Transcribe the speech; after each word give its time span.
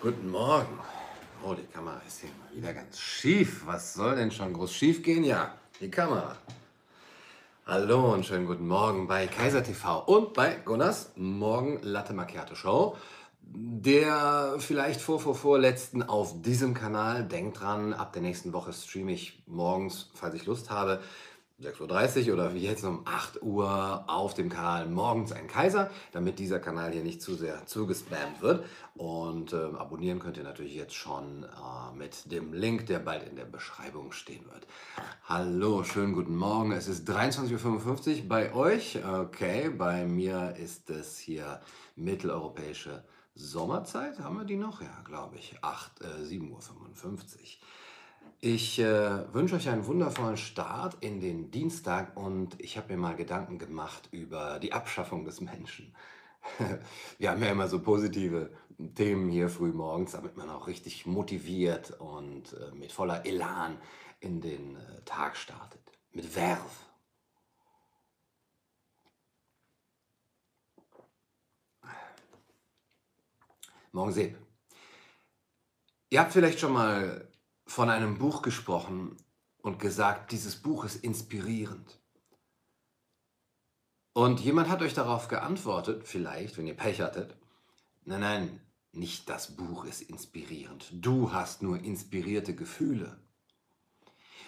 Guten 0.00 0.30
Morgen. 0.30 0.78
Oh, 1.44 1.54
die 1.54 1.66
Kamera 1.66 2.00
ist 2.06 2.20
hier 2.20 2.30
mal 2.30 2.56
wieder 2.56 2.72
ganz 2.72 3.00
schief. 3.00 3.66
Was 3.66 3.94
soll 3.94 4.14
denn 4.14 4.30
schon 4.30 4.52
groß 4.52 4.72
schief 4.72 5.02
gehen? 5.02 5.24
Ja, 5.24 5.56
die 5.80 5.90
Kamera. 5.90 6.36
Hallo 7.66 8.14
und 8.14 8.24
schönen 8.24 8.46
guten 8.46 8.68
Morgen 8.68 9.08
bei 9.08 9.26
Kaiser 9.26 9.60
TV 9.60 10.04
und 10.04 10.34
bei 10.34 10.54
Gunnars 10.64 11.10
Morgen 11.16 11.80
Latte 11.82 12.12
Macchiato 12.12 12.54
Show. 12.54 12.96
Der 13.42 14.54
vielleicht 14.58 15.00
vor, 15.00 15.18
vor, 15.18 15.34
vorletzten 15.34 16.04
auf 16.04 16.42
diesem 16.42 16.74
Kanal. 16.74 17.24
Denkt 17.24 17.58
dran, 17.58 17.92
ab 17.92 18.12
der 18.12 18.22
nächsten 18.22 18.52
Woche 18.52 18.72
streame 18.72 19.10
ich 19.10 19.42
morgens, 19.48 20.10
falls 20.14 20.36
ich 20.36 20.46
Lust 20.46 20.70
habe, 20.70 21.00
6.30 21.60 22.28
Uhr 22.28 22.34
oder 22.34 22.54
wie 22.54 22.60
jetzt 22.60 22.84
um 22.84 23.02
8 23.04 23.42
Uhr 23.42 24.04
auf 24.06 24.32
dem 24.32 24.48
Kanal 24.48 24.86
Morgens 24.86 25.32
ein 25.32 25.48
Kaiser, 25.48 25.90
damit 26.12 26.38
dieser 26.38 26.60
Kanal 26.60 26.92
hier 26.92 27.02
nicht 27.02 27.20
zu 27.20 27.34
sehr 27.34 27.66
zugespammt 27.66 28.40
wird. 28.42 28.64
Und 28.94 29.52
äh, 29.52 29.56
abonnieren 29.56 30.20
könnt 30.20 30.36
ihr 30.36 30.44
natürlich 30.44 30.76
jetzt 30.76 30.94
schon 30.94 31.42
äh, 31.42 31.96
mit 31.96 32.30
dem 32.30 32.52
Link, 32.52 32.86
der 32.86 33.00
bald 33.00 33.28
in 33.28 33.34
der 33.34 33.44
Beschreibung 33.44 34.12
stehen 34.12 34.44
wird. 34.52 34.68
Hallo, 35.24 35.82
schönen 35.82 36.12
guten 36.12 36.36
Morgen. 36.36 36.70
Es 36.70 36.86
ist 36.86 37.10
23.55 37.10 38.22
Uhr 38.22 38.28
bei 38.28 38.54
euch. 38.54 39.04
Okay, 39.04 39.70
bei 39.70 40.06
mir 40.06 40.54
ist 40.56 40.90
es 40.90 41.18
hier 41.18 41.60
mitteleuropäische 41.96 43.02
Sommerzeit. 43.34 44.20
Haben 44.20 44.36
wir 44.36 44.44
die 44.44 44.56
noch? 44.56 44.80
Ja, 44.80 45.02
glaube 45.04 45.36
ich. 45.38 45.56
8, 45.60 46.02
äh, 46.02 46.04
7.55 46.24 46.44
Uhr. 46.44 46.58
Ich 48.40 48.78
äh, 48.78 49.34
wünsche 49.34 49.56
euch 49.56 49.68
einen 49.68 49.86
wundervollen 49.86 50.36
Start 50.36 50.96
in 51.00 51.18
den 51.18 51.50
Dienstag 51.50 52.16
und 52.16 52.60
ich 52.60 52.76
habe 52.76 52.92
mir 52.92 52.98
mal 52.98 53.16
Gedanken 53.16 53.58
gemacht 53.58 54.08
über 54.12 54.60
die 54.60 54.72
Abschaffung 54.72 55.24
des 55.24 55.40
Menschen. 55.40 55.92
Wir 57.18 57.32
haben 57.32 57.42
ja 57.42 57.50
immer 57.50 57.66
so 57.66 57.82
positive 57.82 58.52
Themen 58.94 59.28
hier 59.28 59.48
früh 59.48 59.72
morgens, 59.72 60.12
damit 60.12 60.36
man 60.36 60.50
auch 60.50 60.68
richtig 60.68 61.04
motiviert 61.04 61.90
und 61.98 62.52
äh, 62.52 62.72
mit 62.76 62.92
voller 62.92 63.26
Elan 63.26 63.76
in 64.20 64.40
den 64.40 64.76
äh, 64.76 65.02
Tag 65.04 65.36
startet. 65.36 65.82
Mit 66.12 66.26
Verve. 66.26 66.62
Morgen 73.90 74.12
Seb. 74.12 74.38
Ihr 76.10 76.20
habt 76.20 76.32
vielleicht 76.32 76.60
schon 76.60 76.72
mal 76.72 77.27
von 77.68 77.90
einem 77.90 78.18
Buch 78.18 78.42
gesprochen 78.42 79.16
und 79.62 79.78
gesagt, 79.78 80.32
dieses 80.32 80.56
Buch 80.56 80.84
ist 80.84 80.96
inspirierend. 81.04 82.00
Und 84.14 84.40
jemand 84.40 84.68
hat 84.68 84.82
euch 84.82 84.94
darauf 84.94 85.28
geantwortet, 85.28 86.08
vielleicht, 86.08 86.56
wenn 86.56 86.66
ihr 86.66 86.76
Pech 86.76 87.02
hattet, 87.02 87.36
nein, 88.04 88.20
nein, 88.20 88.60
nicht 88.92 89.28
das 89.28 89.54
Buch 89.54 89.84
ist 89.84 90.00
inspirierend. 90.00 90.88
Du 90.92 91.32
hast 91.32 91.62
nur 91.62 91.78
inspirierte 91.78 92.54
Gefühle. 92.54 93.20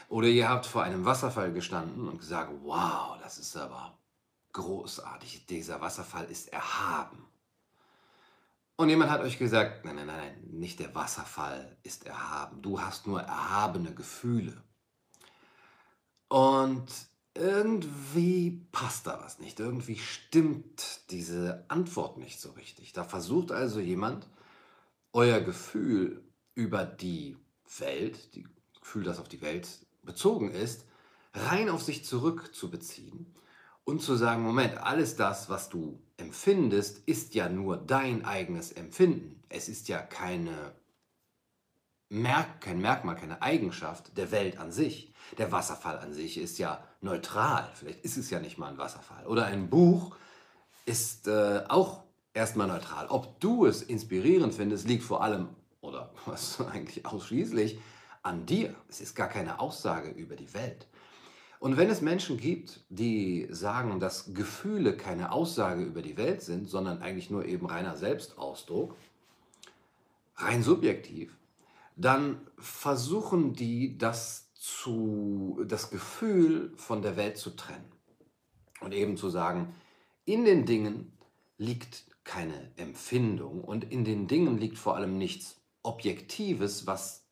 Oder 0.08 0.26
ihr 0.26 0.48
habt 0.48 0.66
vor 0.66 0.82
einem 0.82 1.04
Wasserfall 1.04 1.52
gestanden 1.52 2.08
und 2.08 2.18
gesagt, 2.18 2.50
wow, 2.62 3.18
das 3.22 3.38
ist 3.38 3.56
aber 3.56 3.98
großartig, 4.52 5.46
dieser 5.46 5.80
Wasserfall 5.80 6.24
ist 6.24 6.52
erhaben. 6.52 7.29
Und 8.80 8.88
jemand 8.88 9.10
hat 9.10 9.20
euch 9.20 9.38
gesagt, 9.38 9.84
nein, 9.84 9.96
nein, 9.96 10.06
nein, 10.06 10.42
nicht 10.52 10.80
der 10.80 10.94
Wasserfall 10.94 11.76
ist 11.82 12.06
erhaben. 12.06 12.62
Du 12.62 12.80
hast 12.80 13.06
nur 13.06 13.20
erhabene 13.20 13.94
Gefühle. 13.94 14.56
Und 16.28 16.86
irgendwie 17.34 18.66
passt 18.72 19.06
da 19.06 19.20
was 19.22 19.38
nicht. 19.38 19.60
Irgendwie 19.60 19.98
stimmt 19.98 21.10
diese 21.10 21.66
Antwort 21.68 22.16
nicht 22.16 22.40
so 22.40 22.52
richtig. 22.52 22.94
Da 22.94 23.04
versucht 23.04 23.52
also 23.52 23.80
jemand, 23.80 24.26
euer 25.12 25.42
Gefühl 25.42 26.24
über 26.54 26.86
die 26.86 27.36
Welt, 27.80 28.34
das 28.34 28.80
Gefühl, 28.80 29.04
das 29.04 29.18
auf 29.18 29.28
die 29.28 29.42
Welt 29.42 29.68
bezogen 30.04 30.52
ist, 30.52 30.86
rein 31.34 31.68
auf 31.68 31.82
sich 31.82 32.06
zurückzubeziehen 32.06 33.26
und 33.90 34.00
zu 34.00 34.14
sagen, 34.14 34.42
Moment, 34.42 34.78
alles 34.78 35.16
das, 35.16 35.50
was 35.50 35.68
du 35.68 36.00
empfindest, 36.16 36.98
ist 37.06 37.34
ja 37.34 37.48
nur 37.48 37.76
dein 37.76 38.24
eigenes 38.24 38.72
Empfinden. 38.72 39.42
Es 39.48 39.68
ist 39.68 39.88
ja 39.88 39.98
keine 39.98 40.72
Merk 42.08 42.60
kein 42.60 42.80
Merkmal, 42.80 43.14
keine 43.14 43.40
Eigenschaft 43.40 44.16
der 44.16 44.32
Welt 44.32 44.58
an 44.58 44.72
sich. 44.72 45.12
Der 45.38 45.52
Wasserfall 45.52 45.98
an 45.98 46.12
sich 46.12 46.38
ist 46.38 46.58
ja 46.58 46.82
neutral. 47.00 47.70
Vielleicht 47.74 48.04
ist 48.04 48.16
es 48.16 48.30
ja 48.30 48.40
nicht 48.40 48.58
mal 48.58 48.68
ein 48.68 48.78
Wasserfall. 48.78 49.26
Oder 49.26 49.46
ein 49.46 49.70
Buch 49.70 50.16
ist 50.86 51.28
äh, 51.28 51.62
auch 51.68 52.02
erstmal 52.34 52.66
neutral. 52.66 53.06
Ob 53.08 53.38
du 53.40 53.64
es 53.66 53.82
inspirierend 53.82 54.54
findest, 54.54 54.88
liegt 54.88 55.04
vor 55.04 55.22
allem 55.22 55.50
oder 55.80 56.12
was 56.26 56.60
eigentlich 56.60 57.06
ausschließlich 57.06 57.78
an 58.22 58.44
dir. 58.44 58.74
Es 58.88 59.00
ist 59.00 59.14
gar 59.14 59.28
keine 59.28 59.60
Aussage 59.60 60.10
über 60.10 60.34
die 60.34 60.52
Welt. 60.52 60.88
Und 61.60 61.76
wenn 61.76 61.90
es 61.90 62.00
Menschen 62.00 62.38
gibt, 62.38 62.80
die 62.88 63.46
sagen, 63.50 64.00
dass 64.00 64.32
Gefühle 64.32 64.96
keine 64.96 65.30
Aussage 65.30 65.82
über 65.82 66.00
die 66.00 66.16
Welt 66.16 66.40
sind, 66.40 66.70
sondern 66.70 67.02
eigentlich 67.02 67.28
nur 67.28 67.44
eben 67.44 67.66
reiner 67.66 67.98
Selbstausdruck, 67.98 68.96
rein 70.36 70.62
subjektiv, 70.62 71.36
dann 71.96 72.40
versuchen 72.56 73.52
die 73.52 73.98
das, 73.98 74.54
zu, 74.54 75.62
das 75.66 75.90
Gefühl 75.90 76.72
von 76.76 77.02
der 77.02 77.16
Welt 77.16 77.36
zu 77.36 77.50
trennen. 77.50 77.92
Und 78.80 78.94
eben 78.94 79.18
zu 79.18 79.28
sagen, 79.28 79.74
in 80.24 80.46
den 80.46 80.64
Dingen 80.64 81.12
liegt 81.58 82.06
keine 82.24 82.70
Empfindung 82.76 83.62
und 83.62 83.84
in 83.84 84.06
den 84.06 84.28
Dingen 84.28 84.56
liegt 84.56 84.78
vor 84.78 84.96
allem 84.96 85.18
nichts 85.18 85.60
Objektives, 85.82 86.86
was 86.86 87.26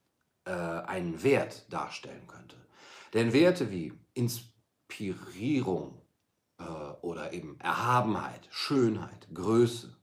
äh, 0.45 0.51
einen 0.51 1.23
Wert 1.23 1.73
darstellen 1.73 2.27
könnte. 2.27 2.57
Denn 3.15 3.33
Werte 3.33 3.71
wie 3.71 3.93
Inspirierung 4.15 6.01
äh, 6.59 6.65
oder 7.03 7.33
eben 7.33 7.59
Erhabenheit, 7.61 8.49
Schönheit, 8.51 9.29
Größe, 9.33 9.97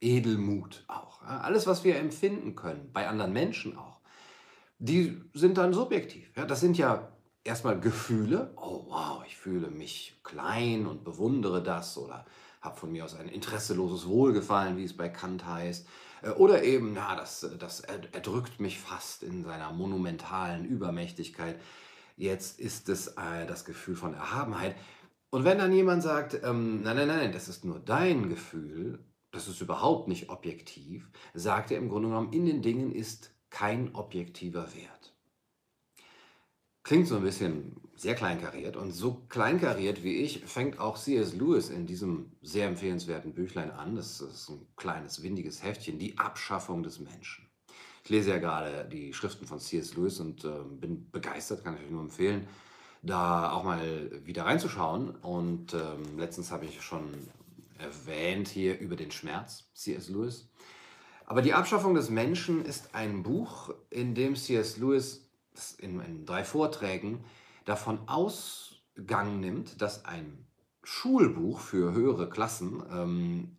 Edelmut 0.00 0.84
auch, 0.88 1.22
ja, 1.22 1.40
alles, 1.40 1.66
was 1.66 1.84
wir 1.84 1.96
empfinden 1.96 2.56
können, 2.56 2.90
bei 2.92 3.08
anderen 3.08 3.32
Menschen 3.32 3.76
auch, 3.76 4.00
die 4.78 5.20
sind 5.34 5.58
dann 5.58 5.74
subjektiv. 5.74 6.32
Ja, 6.36 6.46
das 6.46 6.60
sind 6.60 6.78
ja 6.78 7.12
erstmal 7.44 7.78
Gefühle. 7.78 8.52
Oh 8.56 8.86
wow, 8.88 9.22
ich 9.26 9.36
fühle 9.36 9.70
mich 9.70 10.18
klein 10.24 10.86
und 10.86 11.04
bewundere 11.04 11.62
das 11.62 11.98
oder 11.98 12.24
habe 12.60 12.78
von 12.78 12.92
mir 12.92 13.04
aus 13.04 13.14
ein 13.14 13.28
interesseloses 13.28 14.06
Wohlgefallen, 14.06 14.76
wie 14.76 14.84
es 14.84 14.96
bei 14.96 15.08
Kant 15.08 15.46
heißt. 15.46 15.86
Äh, 16.22 16.30
oder 16.30 16.62
eben, 16.62 16.92
na, 16.94 17.14
das, 17.16 17.46
das 17.58 17.80
erdrückt 17.80 18.60
mich 18.60 18.78
fast 18.78 19.22
in 19.22 19.44
seiner 19.44 19.72
monumentalen 19.72 20.64
Übermächtigkeit. 20.64 21.60
Jetzt 22.20 22.60
ist 22.60 22.90
es 22.90 23.06
äh, 23.16 23.46
das 23.46 23.64
Gefühl 23.64 23.96
von 23.96 24.12
Erhabenheit. 24.12 24.76
Und 25.30 25.44
wenn 25.44 25.56
dann 25.56 25.72
jemand 25.72 26.02
sagt, 26.02 26.38
ähm, 26.44 26.82
nein, 26.82 26.96
nein, 26.96 27.08
nein, 27.08 27.32
das 27.32 27.48
ist 27.48 27.64
nur 27.64 27.80
dein 27.80 28.28
Gefühl, 28.28 29.02
das 29.30 29.48
ist 29.48 29.62
überhaupt 29.62 30.06
nicht 30.06 30.28
objektiv, 30.28 31.08
sagt 31.32 31.70
er 31.70 31.78
im 31.78 31.88
Grunde 31.88 32.08
genommen, 32.08 32.34
in 32.34 32.44
den 32.44 32.60
Dingen 32.60 32.92
ist 32.92 33.32
kein 33.48 33.94
objektiver 33.94 34.74
Wert. 34.74 35.14
Klingt 36.82 37.08
so 37.08 37.16
ein 37.16 37.22
bisschen 37.22 37.80
sehr 37.96 38.14
kleinkariert 38.14 38.76
und 38.76 38.92
so 38.92 39.14
kleinkariert 39.30 40.04
wie 40.04 40.16
ich 40.16 40.44
fängt 40.44 40.78
auch 40.78 40.98
C.S. 40.98 41.32
Lewis 41.32 41.70
in 41.70 41.86
diesem 41.86 42.32
sehr 42.42 42.68
empfehlenswerten 42.68 43.32
Büchlein 43.32 43.70
an. 43.70 43.96
Das 43.96 44.20
ist 44.20 44.50
ein 44.50 44.66
kleines, 44.76 45.22
windiges 45.22 45.62
Heftchen, 45.62 45.98
Die 45.98 46.18
Abschaffung 46.18 46.82
des 46.82 47.00
Menschen. 47.00 47.49
Ich 48.10 48.16
lese 48.16 48.30
ja 48.30 48.38
gerade 48.38 48.88
die 48.90 49.14
Schriften 49.14 49.46
von 49.46 49.60
C.S. 49.60 49.94
Lewis 49.94 50.18
und 50.18 50.44
äh, 50.44 50.48
bin 50.68 51.08
begeistert, 51.12 51.62
kann 51.62 51.76
ich 51.76 51.84
euch 51.84 51.90
nur 51.92 52.02
empfehlen, 52.02 52.48
da 53.02 53.52
auch 53.52 53.62
mal 53.62 53.80
wieder 54.26 54.46
reinzuschauen. 54.46 55.10
Und 55.10 55.74
ähm, 55.74 56.18
letztens 56.18 56.50
habe 56.50 56.64
ich 56.64 56.82
schon 56.82 57.04
erwähnt 57.78 58.48
hier 58.48 58.80
über 58.80 58.96
den 58.96 59.12
Schmerz, 59.12 59.70
C.S. 59.74 60.08
Lewis. 60.08 60.48
Aber 61.24 61.40
die 61.40 61.54
Abschaffung 61.54 61.94
des 61.94 62.10
Menschen 62.10 62.64
ist 62.64 62.96
ein 62.96 63.22
Buch, 63.22 63.72
in 63.90 64.16
dem 64.16 64.34
C.S. 64.34 64.78
Lewis 64.78 65.30
in, 65.78 66.00
in 66.00 66.26
drei 66.26 66.42
Vorträgen 66.42 67.24
davon 67.64 68.08
Ausgang 68.08 69.38
nimmt, 69.38 69.80
dass 69.80 70.04
ein 70.04 70.48
Schulbuch 70.82 71.60
für 71.60 71.92
höhere 71.92 72.28
Klassen 72.28 72.82
ähm, 72.90 73.56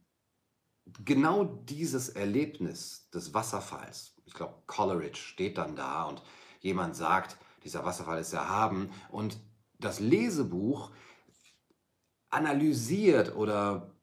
genau 1.06 1.45
dieses 1.45 2.09
Erlebnis 2.09 3.09
des 3.13 3.33
Wasserfalls, 3.33 4.15
ich 4.25 4.33
glaube, 4.33 4.56
Coleridge 4.68 5.19
steht 5.19 5.57
dann 5.57 5.75
da 5.75 6.03
und 6.03 6.21
jemand 6.59 6.95
sagt, 6.95 7.38
dieser 7.63 7.85
Wasserfall 7.85 8.19
ist 8.19 8.33
erhaben 8.33 8.91
und 9.09 9.38
das 9.79 10.00
Lesebuch 10.00 10.91
analysiert 12.29 13.35
oder 13.35 13.95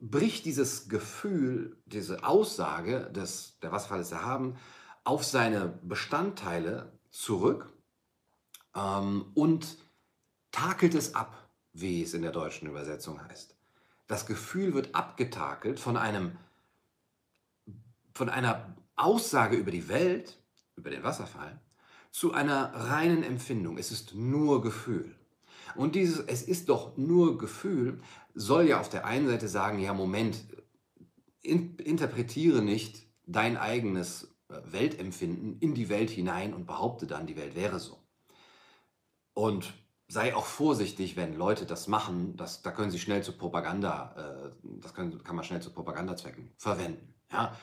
bricht 0.00 0.44
dieses 0.44 0.88
Gefühl, 0.88 1.80
diese 1.86 2.24
Aussage, 2.24 3.10
des, 3.10 3.58
der 3.60 3.72
Wasserfall 3.72 4.00
ist 4.00 4.12
erhaben, 4.12 4.56
auf 5.04 5.24
seine 5.24 5.78
Bestandteile 5.82 6.92
zurück 7.10 7.72
ähm, 8.74 9.30
und 9.34 9.78
takelt 10.50 10.94
es 10.94 11.14
ab, 11.14 11.50
wie 11.72 12.02
es 12.02 12.14
in 12.14 12.22
der 12.22 12.32
deutschen 12.32 12.68
Übersetzung 12.68 13.22
heißt. 13.22 13.56
Das 14.06 14.26
Gefühl 14.26 14.74
wird 14.74 14.94
abgetakelt 14.94 15.78
von 15.78 15.96
einem 15.96 16.36
von 18.14 18.28
einer 18.28 18.74
Aussage 18.98 19.56
über 19.56 19.70
die 19.70 19.88
Welt, 19.88 20.38
über 20.76 20.90
den 20.90 21.02
Wasserfall, 21.02 21.60
zu 22.10 22.32
einer 22.32 22.72
reinen 22.74 23.22
Empfindung. 23.22 23.78
Es 23.78 23.90
ist 23.92 24.14
nur 24.14 24.62
Gefühl. 24.62 25.14
Und 25.76 25.94
dieses, 25.94 26.20
es 26.20 26.42
ist 26.42 26.68
doch 26.68 26.96
nur 26.96 27.38
Gefühl, 27.38 28.00
soll 28.34 28.68
ja 28.68 28.80
auf 28.80 28.88
der 28.88 29.04
einen 29.04 29.28
Seite 29.28 29.48
sagen, 29.48 29.78
ja, 29.78 29.92
Moment, 29.92 30.44
in, 31.42 31.76
interpretiere 31.76 32.62
nicht 32.62 33.06
dein 33.26 33.56
eigenes 33.56 34.34
äh, 34.48 34.60
Weltempfinden 34.64 35.58
in 35.60 35.74
die 35.74 35.88
Welt 35.88 36.10
hinein 36.10 36.54
und 36.54 36.66
behaupte 36.66 37.06
dann, 37.06 37.26
die 37.26 37.36
Welt 37.36 37.54
wäre 37.54 37.78
so. 37.78 38.02
Und 39.34 39.72
sei 40.08 40.34
auch 40.34 40.46
vorsichtig, 40.46 41.16
wenn 41.16 41.34
Leute 41.34 41.66
das 41.66 41.86
machen, 41.86 42.36
das, 42.36 42.62
da 42.62 42.70
können 42.70 42.90
sie 42.90 42.98
schnell 42.98 43.22
zu 43.22 43.36
Propaganda, 43.36 44.14
äh, 44.16 44.68
das 44.80 44.94
können, 44.94 45.22
kann 45.22 45.36
man 45.36 45.44
schnell 45.44 45.60
zu 45.60 45.72
Propagandazwecken 45.72 46.50
verwenden. 46.56 47.14
Ja? 47.30 47.56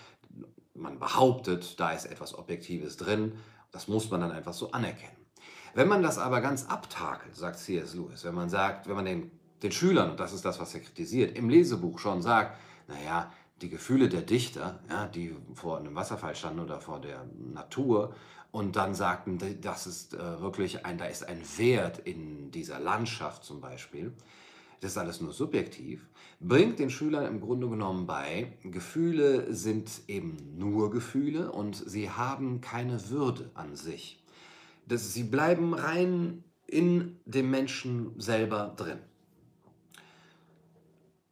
Man 0.75 0.99
behauptet, 0.99 1.79
da 1.79 1.91
ist 1.91 2.05
etwas 2.05 2.37
Objektives 2.37 2.97
drin, 2.97 3.33
das 3.71 3.87
muss 3.87 4.09
man 4.09 4.21
dann 4.21 4.31
einfach 4.31 4.53
so 4.53 4.71
anerkennen. 4.71 5.17
Wenn 5.73 5.87
man 5.87 6.01
das 6.01 6.17
aber 6.17 6.39
ganz 6.41 6.65
abtakelt, 6.67 7.35
sagt 7.35 7.59
C.S. 7.59 7.95
Lewis, 7.95 8.23
wenn 8.23 8.35
man 8.35 8.49
sagt, 8.49 8.87
wenn 8.87 8.95
man 8.95 9.05
den, 9.05 9.31
den 9.61 9.71
Schülern, 9.71 10.11
und 10.11 10.19
das 10.19 10.31
ist 10.31 10.45
das, 10.45 10.59
was 10.59 10.73
er 10.73 10.79
kritisiert, 10.79 11.37
im 11.37 11.49
Lesebuch 11.49 11.99
schon 11.99 12.21
sagt, 12.21 12.57
naja, 12.87 13.31
die 13.61 13.69
Gefühle 13.69 14.09
der 14.09 14.21
Dichter, 14.21 14.79
ja, 14.89 15.07
die 15.07 15.35
vor 15.53 15.77
einem 15.77 15.95
Wasserfall 15.95 16.35
standen 16.35 16.59
oder 16.59 16.79
vor 16.79 16.99
der 16.99 17.25
Natur 17.53 18.13
und 18.51 18.75
dann 18.75 18.95
sagten, 18.95 19.37
das 19.61 19.87
ist 19.87 20.13
äh, 20.13 20.41
wirklich 20.41 20.85
ein, 20.85 20.97
da 20.97 21.05
ist 21.05 21.27
ein 21.27 21.41
Wert 21.57 21.99
in 21.99 22.51
dieser 22.51 22.79
Landschaft 22.79 23.43
zum 23.43 23.59
Beispiel, 23.59 24.13
das 24.85 24.91
ist 24.91 24.97
alles 24.99 25.19
nur 25.19 25.33
subjektiv, 25.33 26.07
bringt 26.39 26.77
den 26.77 26.91
Schülern 26.91 27.25
im 27.25 27.41
Grunde 27.41 27.67
genommen 27.67 28.05
bei, 28.05 28.53
Gefühle 28.61 29.51
sind 29.51 29.89
eben 30.07 30.37
nur 30.59 30.91
Gefühle 30.91 31.51
und 31.51 31.75
sie 31.75 32.11
haben 32.11 32.61
keine 32.61 33.09
Würde 33.09 33.49
an 33.55 33.75
sich. 33.75 34.23
Das, 34.87 35.11
sie 35.11 35.23
bleiben 35.23 35.73
rein 35.73 36.43
in 36.67 37.19
dem 37.25 37.49
Menschen 37.49 38.11
selber 38.19 38.75
drin. 38.77 38.99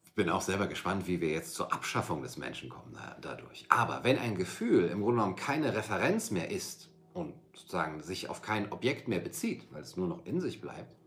Ich 0.03 0.15
bin 0.15 0.29
auch 0.29 0.41
selber 0.41 0.65
gespannt, 0.65 1.05
wie 1.05 1.21
wir 1.21 1.29
jetzt 1.29 1.53
zur 1.53 1.71
Abschaffung 1.71 2.23
des 2.23 2.37
Menschen 2.37 2.69
kommen 2.69 2.97
dadurch. 3.21 3.67
Aber 3.69 4.03
wenn 4.03 4.17
ein 4.17 4.35
Gefühl 4.35 4.85
im 4.85 5.01
Grunde 5.01 5.17
genommen 5.17 5.35
keine 5.35 5.75
Referenz 5.75 6.31
mehr 6.31 6.49
ist 6.49 6.89
und 7.13 7.35
sozusagen 7.53 8.01
sich 8.01 8.29
auf 8.29 8.41
kein 8.41 8.71
Objekt 8.71 9.07
mehr 9.07 9.19
bezieht, 9.19 9.67
weil 9.71 9.83
es 9.83 9.95
nur 9.95 10.07
noch 10.07 10.25
in 10.25 10.41
sich 10.41 10.59
bleibt, 10.59 11.02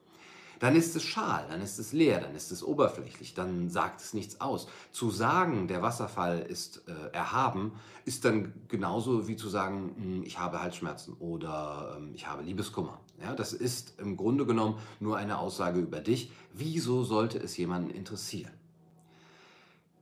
dann 0.58 0.74
ist 0.74 0.96
es 0.96 1.02
schal, 1.02 1.46
dann 1.48 1.60
ist 1.60 1.78
es 1.78 1.92
leer, 1.92 2.20
dann 2.20 2.34
ist 2.34 2.50
es 2.50 2.62
oberflächlich, 2.62 3.34
dann 3.34 3.68
sagt 3.68 4.00
es 4.00 4.14
nichts 4.14 4.40
aus. 4.40 4.68
Zu 4.92 5.10
sagen, 5.10 5.68
der 5.68 5.82
Wasserfall 5.82 6.40
ist 6.40 6.82
äh, 6.88 7.14
erhaben, 7.14 7.72
ist 8.04 8.24
dann 8.24 8.52
genauso 8.68 9.28
wie 9.28 9.36
zu 9.36 9.48
sagen, 9.48 9.94
hm, 9.96 10.22
ich 10.24 10.38
habe 10.38 10.62
Halsschmerzen 10.62 11.14
oder 11.18 11.98
äh, 12.00 12.14
ich 12.14 12.26
habe 12.26 12.42
Liebeskummer. 12.42 13.00
Ja, 13.20 13.34
das 13.34 13.52
ist 13.52 13.98
im 13.98 14.16
Grunde 14.16 14.46
genommen 14.46 14.78
nur 15.00 15.16
eine 15.16 15.38
Aussage 15.38 15.80
über 15.80 16.00
dich. 16.00 16.30
Wieso 16.52 17.04
sollte 17.04 17.38
es 17.38 17.56
jemanden 17.56 17.90
interessieren? 17.90 18.52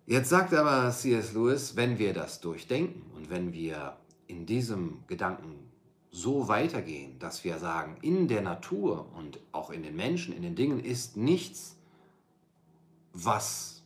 Jetzt 0.07 0.29
sagt 0.29 0.53
aber 0.53 0.91
C.S. 0.91 1.33
Lewis, 1.33 1.77
wenn 1.77 1.99
wir 1.99 2.13
das 2.13 2.41
durchdenken 2.41 3.03
und 3.17 3.31
wenn 3.31 3.53
wir 3.55 3.97
in 4.27 4.45
diesem 4.45 4.99
Gedanken 5.07 5.71
so 6.15 6.47
weitergehen, 6.47 7.19
dass 7.19 7.43
wir 7.43 7.59
sagen, 7.59 7.97
in 8.01 8.29
der 8.29 8.41
Natur 8.41 9.13
und 9.17 9.41
auch 9.51 9.71
in 9.71 9.83
den 9.83 9.97
Menschen, 9.97 10.33
in 10.33 10.43
den 10.43 10.55
Dingen 10.55 10.79
ist 10.79 11.17
nichts, 11.17 11.77
was 13.13 13.83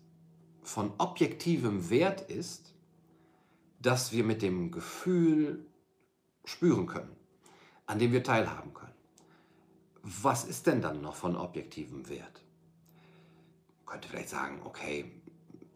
von 0.63 0.93
objektivem 0.99 1.89
Wert 1.89 2.21
ist, 2.21 2.75
das 3.81 4.13
wir 4.13 4.25
mit 4.25 4.43
dem 4.43 4.71
Gefühl 4.71 5.65
spüren 6.45 6.87
können, 6.87 7.17
an 7.87 7.99
dem 7.99 8.13
wir 8.13 8.23
teilhaben 8.23 8.75
können. 8.75 8.93
Was 10.03 10.45
ist 10.45 10.67
denn 10.67 10.83
dann 10.83 11.01
noch 11.01 11.15
von 11.15 11.35
objektivem 11.35 12.11
Wert? 12.11 12.43
Man 13.87 13.93
könnte 13.93 14.09
vielleicht 14.09 14.29
sagen, 14.29 14.61
okay, 14.65 15.11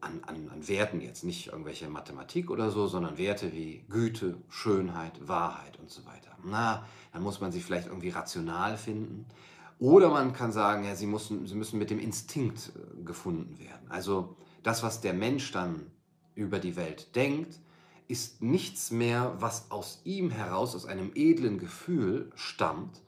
an, 0.02 0.22
an, 0.25 0.50
an 0.50 0.69
Werten 0.69 1.00
jetzt, 1.00 1.25
nicht 1.25 1.46
irgendwelche 1.46 1.88
Mathematik 1.88 2.50
oder 2.50 2.70
so, 2.70 2.88
sondern 2.88 3.16
Werte 3.16 3.55
wie 3.55 3.87
Güte, 3.88 4.37
Schönheit, 4.50 5.26
Wahrheit 5.26 5.78
und 5.78 5.90
so 5.90 6.05
weiter. 6.05 6.31
Na, 6.44 6.86
dann 7.12 7.22
muss 7.22 7.40
man 7.40 7.52
sie 7.52 7.60
vielleicht 7.60 7.88
irgendwie 7.88 8.10
rational 8.10 8.76
finden. 8.76 9.26
Oder 9.78 10.10
man 10.10 10.32
kann 10.32 10.52
sagen, 10.52 10.84
ja, 10.84 10.94
sie, 10.94 11.06
müssen, 11.06 11.46
sie 11.46 11.54
müssen 11.54 11.78
mit 11.78 11.90
dem 11.90 11.98
Instinkt 11.98 12.72
äh, 12.74 13.02
gefunden 13.02 13.58
werden. 13.58 13.90
Also 13.90 14.36
das, 14.62 14.82
was 14.82 15.00
der 15.00 15.12
Mensch 15.12 15.50
dann 15.52 15.90
über 16.34 16.58
die 16.58 16.76
Welt 16.76 17.14
denkt, 17.16 17.58
ist 18.08 18.42
nichts 18.42 18.90
mehr, 18.90 19.34
was 19.38 19.70
aus 19.70 20.00
ihm 20.04 20.30
heraus, 20.30 20.74
aus 20.74 20.86
einem 20.86 21.12
edlen 21.14 21.58
Gefühl 21.58 22.30
stammt, 22.34 23.00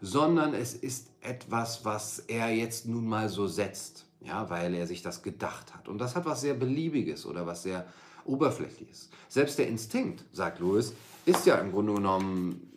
sondern 0.00 0.54
es 0.54 0.74
ist 0.74 1.10
etwas, 1.20 1.84
was 1.84 2.18
er 2.20 2.50
jetzt 2.50 2.86
nun 2.86 3.06
mal 3.06 3.28
so 3.28 3.46
setzt 3.46 4.06
ja, 4.26 4.50
weil 4.50 4.74
er 4.74 4.86
sich 4.86 5.02
das 5.02 5.22
gedacht 5.22 5.74
hat. 5.74 5.88
Und 5.88 5.98
das 5.98 6.16
hat 6.16 6.26
was 6.26 6.40
sehr 6.40 6.54
Beliebiges 6.54 7.26
oder 7.26 7.46
was 7.46 7.62
sehr 7.62 7.86
Oberflächliches. 8.24 9.08
Selbst 9.28 9.58
der 9.58 9.68
Instinkt, 9.68 10.24
sagt 10.32 10.58
Lewis, 10.58 10.94
ist 11.24 11.46
ja 11.46 11.56
im 11.56 11.70
Grunde 11.70 11.94
genommen 11.94 12.72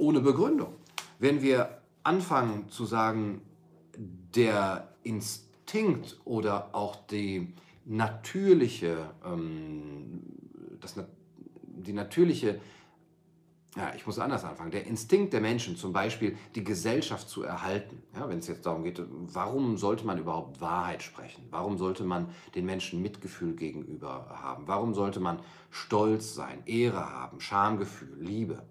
ohne 0.00 0.20
Begründung. 0.20 0.74
Wenn 1.18 1.42
wir 1.42 1.80
anfangen 2.02 2.68
zu 2.70 2.86
sagen, 2.86 3.42
der 4.34 4.88
Instinkt 5.02 6.18
oder 6.24 6.74
auch 6.74 6.96
die 6.96 7.52
natürliche, 7.84 9.10
ähm, 9.24 10.22
das, 10.80 10.94
die 11.62 11.92
natürliche 11.92 12.60
ja, 13.76 13.92
ich 13.94 14.04
muss 14.04 14.18
anders 14.18 14.44
anfangen. 14.44 14.72
Der 14.72 14.84
Instinkt 14.86 15.32
der 15.32 15.40
Menschen, 15.40 15.76
zum 15.76 15.92
Beispiel 15.92 16.36
die 16.56 16.64
Gesellschaft 16.64 17.28
zu 17.28 17.44
erhalten, 17.44 18.02
ja, 18.14 18.28
wenn 18.28 18.38
es 18.38 18.48
jetzt 18.48 18.66
darum 18.66 18.82
geht, 18.82 19.00
warum 19.08 19.76
sollte 19.76 20.04
man 20.04 20.18
überhaupt 20.18 20.60
Wahrheit 20.60 21.04
sprechen? 21.04 21.44
Warum 21.50 21.78
sollte 21.78 22.02
man 22.02 22.30
den 22.56 22.66
Menschen 22.66 23.00
Mitgefühl 23.00 23.54
gegenüber 23.54 24.26
haben? 24.42 24.66
Warum 24.66 24.92
sollte 24.94 25.20
man 25.20 25.38
Stolz 25.70 26.34
sein, 26.34 26.62
Ehre 26.66 27.12
haben, 27.12 27.40
Schamgefühl, 27.40 28.16
Liebe? 28.18 28.64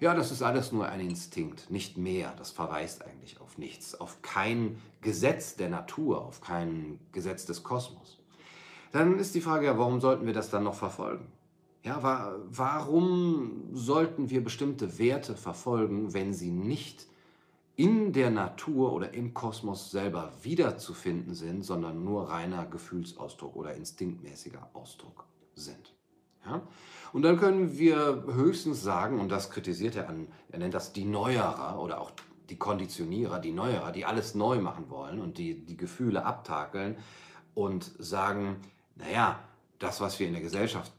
Ja, 0.00 0.14
das 0.14 0.30
ist 0.30 0.40
alles 0.40 0.72
nur 0.72 0.88
ein 0.88 1.00
Instinkt, 1.00 1.70
nicht 1.70 1.98
mehr. 1.98 2.32
Das 2.38 2.50
verweist 2.50 3.04
eigentlich 3.04 3.38
auf 3.38 3.58
nichts, 3.58 3.94
auf 3.94 4.22
kein 4.22 4.80
Gesetz 5.02 5.56
der 5.56 5.68
Natur, 5.68 6.24
auf 6.24 6.40
kein 6.40 6.98
Gesetz 7.12 7.44
des 7.44 7.62
Kosmos. 7.62 8.18
Dann 8.92 9.18
ist 9.18 9.34
die 9.34 9.42
Frage 9.42 9.66
ja, 9.66 9.78
warum 9.78 10.00
sollten 10.00 10.24
wir 10.24 10.32
das 10.32 10.48
dann 10.48 10.64
noch 10.64 10.74
verfolgen? 10.74 11.26
Ja, 11.82 12.02
wa 12.02 12.34
warum 12.48 13.68
sollten 13.74 14.30
wir 14.30 14.42
bestimmte 14.42 14.98
Werte 14.98 15.36
verfolgen, 15.36 16.14
wenn 16.14 16.32
sie 16.32 16.50
nicht 16.50 17.06
in 17.76 18.14
der 18.14 18.30
Natur 18.30 18.92
oder 18.94 19.12
im 19.12 19.34
Kosmos 19.34 19.90
selber 19.90 20.32
wiederzufinden 20.42 21.34
sind, 21.34 21.62
sondern 21.62 22.02
nur 22.04 22.30
reiner 22.30 22.64
Gefühlsausdruck 22.64 23.54
oder 23.54 23.74
instinktmäßiger 23.74 24.70
Ausdruck 24.72 25.26
sind? 25.54 25.94
Ja? 26.44 26.62
Und 27.12 27.22
dann 27.22 27.38
können 27.38 27.76
wir 27.76 28.24
höchstens 28.32 28.82
sagen, 28.82 29.20
und 29.20 29.30
das 29.30 29.50
kritisiert 29.50 29.96
er 29.96 30.08
an, 30.08 30.28
er 30.50 30.58
nennt 30.60 30.74
das 30.74 30.92
die 30.92 31.04
Neuerer 31.04 31.80
oder 31.80 32.00
auch 32.00 32.12
die 32.48 32.56
Konditionierer, 32.56 33.38
die 33.38 33.52
Neuerer, 33.52 33.92
die 33.92 34.04
alles 34.04 34.34
neu 34.34 34.60
machen 34.60 34.90
wollen 34.90 35.20
und 35.20 35.38
die 35.38 35.64
die 35.64 35.76
Gefühle 35.76 36.24
abtakeln 36.24 36.96
und 37.54 37.92
sagen, 37.98 38.56
naja, 38.96 39.38
das, 39.78 40.00
was 40.00 40.18
wir 40.18 40.26
in 40.26 40.34
der 40.34 40.42
Gesellschaft 40.42 40.92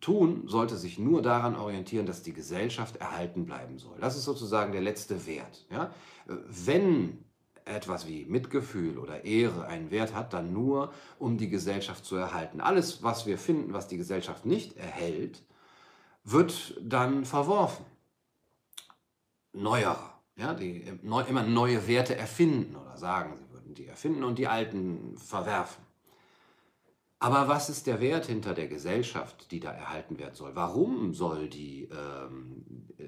tun, 0.00 0.44
sollte 0.46 0.76
sich 0.76 0.98
nur 0.98 1.22
daran 1.22 1.56
orientieren, 1.56 2.06
dass 2.06 2.22
die 2.22 2.32
Gesellschaft 2.32 2.96
erhalten 2.96 3.46
bleiben 3.46 3.78
soll. 3.78 3.98
Das 4.00 4.16
ist 4.16 4.24
sozusagen 4.24 4.72
der 4.72 4.80
letzte 4.80 5.26
Wert. 5.26 5.64
Ja? 5.70 5.90
Wenn 6.26 7.24
etwas 7.64 8.06
wie 8.06 8.24
Mitgefühl 8.24 8.98
oder 8.98 9.24
Ehre 9.24 9.66
einen 9.66 9.90
Wert 9.90 10.14
hat, 10.14 10.32
dann 10.32 10.52
nur, 10.52 10.92
um 11.18 11.38
die 11.38 11.48
Gesellschaft 11.48 12.04
zu 12.04 12.16
erhalten. 12.16 12.60
Alles, 12.60 13.02
was 13.02 13.26
wir 13.26 13.38
finden, 13.38 13.72
was 13.72 13.88
die 13.88 13.96
Gesellschaft 13.96 14.46
nicht 14.46 14.76
erhält, 14.76 15.42
wird 16.24 16.76
dann 16.80 17.24
verworfen. 17.24 17.84
Neuerer, 19.52 20.20
ja, 20.36 20.54
die 20.54 20.82
immer 21.02 21.42
neue 21.42 21.86
Werte 21.86 22.16
erfinden 22.16 22.76
oder 22.76 22.96
sagen, 22.96 23.36
sie 23.36 23.52
würden 23.52 23.74
die 23.74 23.86
erfinden 23.86 24.24
und 24.24 24.38
die 24.38 24.48
alten 24.48 25.16
verwerfen. 25.18 25.84
Aber 27.22 27.46
was 27.46 27.68
ist 27.68 27.86
der 27.86 28.00
Wert 28.00 28.26
hinter 28.26 28.52
der 28.52 28.66
Gesellschaft, 28.66 29.52
die 29.52 29.60
da 29.60 29.70
erhalten 29.70 30.18
werden 30.18 30.34
soll? 30.34 30.56
Warum 30.56 31.14
soll 31.14 31.48
die 31.48 31.84
ähm, 31.84 32.64
äh, 32.98 33.06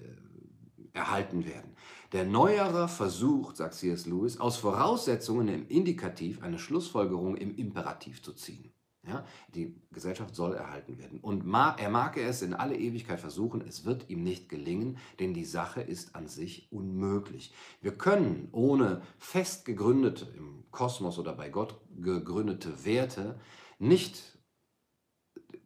erhalten 0.93 1.45
werden? 1.45 1.74
Der 2.15 2.25
Neuerer 2.25 2.87
versucht, 2.87 3.57
sagt 3.57 3.75
C.S. 3.75 4.07
Lewis, 4.07 4.39
aus 4.39 4.57
Voraussetzungen 4.57 5.49
im 5.49 5.67
Indikativ 5.67 6.45
eine 6.45 6.61
Schlussfolgerung 6.61 7.37
im 7.37 7.57
Imperativ 7.57 8.23
zu 8.23 8.33
ziehen. 8.35 8.73
Ja, 9.05 9.25
die 9.53 9.83
Gesellschaft 9.91 10.33
soll 10.33 10.55
erhalten 10.55 10.97
werden. 10.97 11.19
Und 11.19 11.45
er 11.53 11.91
mag 11.91 12.17
es 12.17 12.43
in 12.43 12.55
alle 12.55 12.77
Ewigkeit 12.77 13.19
versuchen, 13.19 13.63
es 13.67 13.85
wird 13.85 14.09
ihm 14.11 14.23
nicht 14.23 14.49
gelingen, 14.49 14.99
denn 15.19 15.35
die 15.35 15.45
Sache 15.45 15.81
ist 15.81 16.15
an 16.15 16.29
sich 16.29 16.71
unmöglich. 16.71 17.53
Wir 17.81 17.99
können 17.99 18.49
ohne 18.53 19.03
fest 19.19 19.65
gegründete, 19.65 20.27
im 20.37 20.71
Kosmos 20.71 21.19
oder 21.19 21.35
bei 21.35 21.49
Gott 21.49 21.81
gegründete 21.97 22.85
Werte 22.85 23.41
nicht 23.81 24.39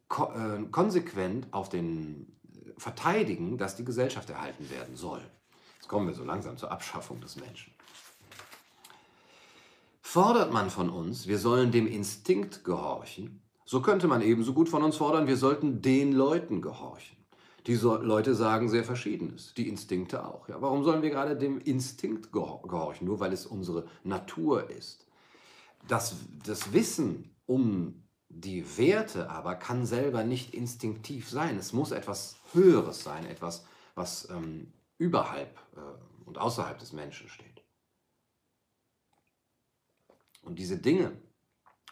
ko 0.08 0.32
äh, 0.32 0.64
konsequent 0.70 1.52
auf 1.52 1.68
den 1.68 2.40
verteidigen, 2.78 3.58
dass 3.58 3.76
die 3.76 3.84
Gesellschaft 3.84 4.30
erhalten 4.30 4.70
werden 4.70 4.96
soll. 4.96 5.20
Jetzt 5.88 5.92
kommen 5.92 6.08
wir 6.08 6.14
so 6.14 6.24
langsam 6.24 6.58
zur 6.58 6.70
Abschaffung 6.70 7.18
des 7.22 7.36
Menschen. 7.36 7.72
Fordert 10.02 10.52
man 10.52 10.68
von 10.68 10.90
uns, 10.90 11.26
wir 11.26 11.38
sollen 11.38 11.72
dem 11.72 11.86
Instinkt 11.86 12.62
gehorchen, 12.62 13.40
so 13.64 13.80
könnte 13.80 14.06
man 14.06 14.20
ebenso 14.20 14.52
gut 14.52 14.68
von 14.68 14.82
uns 14.82 14.98
fordern, 14.98 15.26
wir 15.26 15.38
sollten 15.38 15.80
den 15.80 16.12
Leuten 16.12 16.60
gehorchen. 16.60 17.16
Die 17.66 17.74
Leute 17.74 18.34
sagen 18.34 18.68
sehr 18.68 18.84
Verschiedenes, 18.84 19.54
die 19.54 19.66
Instinkte 19.66 20.26
auch. 20.26 20.46
Ja, 20.50 20.60
warum 20.60 20.84
sollen 20.84 21.00
wir 21.00 21.08
gerade 21.08 21.38
dem 21.38 21.58
Instinkt 21.58 22.32
gehorchen? 22.32 23.06
Nur 23.06 23.20
weil 23.20 23.32
es 23.32 23.46
unsere 23.46 23.86
Natur 24.04 24.68
ist. 24.68 25.06
Das, 25.86 26.16
das 26.44 26.74
Wissen 26.74 27.34
um 27.46 28.02
die 28.28 28.76
Werte 28.76 29.30
aber 29.30 29.54
kann 29.54 29.86
selber 29.86 30.22
nicht 30.22 30.52
instinktiv 30.52 31.30
sein. 31.30 31.56
Es 31.56 31.72
muss 31.72 31.92
etwas 31.92 32.36
Höheres 32.52 33.02
sein, 33.02 33.24
etwas, 33.24 33.64
was 33.94 34.28
ähm, 34.28 34.70
überhalb 34.98 35.58
äh, 35.76 36.26
und 36.26 36.38
außerhalb 36.38 36.78
des 36.78 36.92
Menschen 36.92 37.28
steht. 37.28 37.62
Und 40.42 40.58
diese 40.58 40.78
Dinge, 40.78 41.16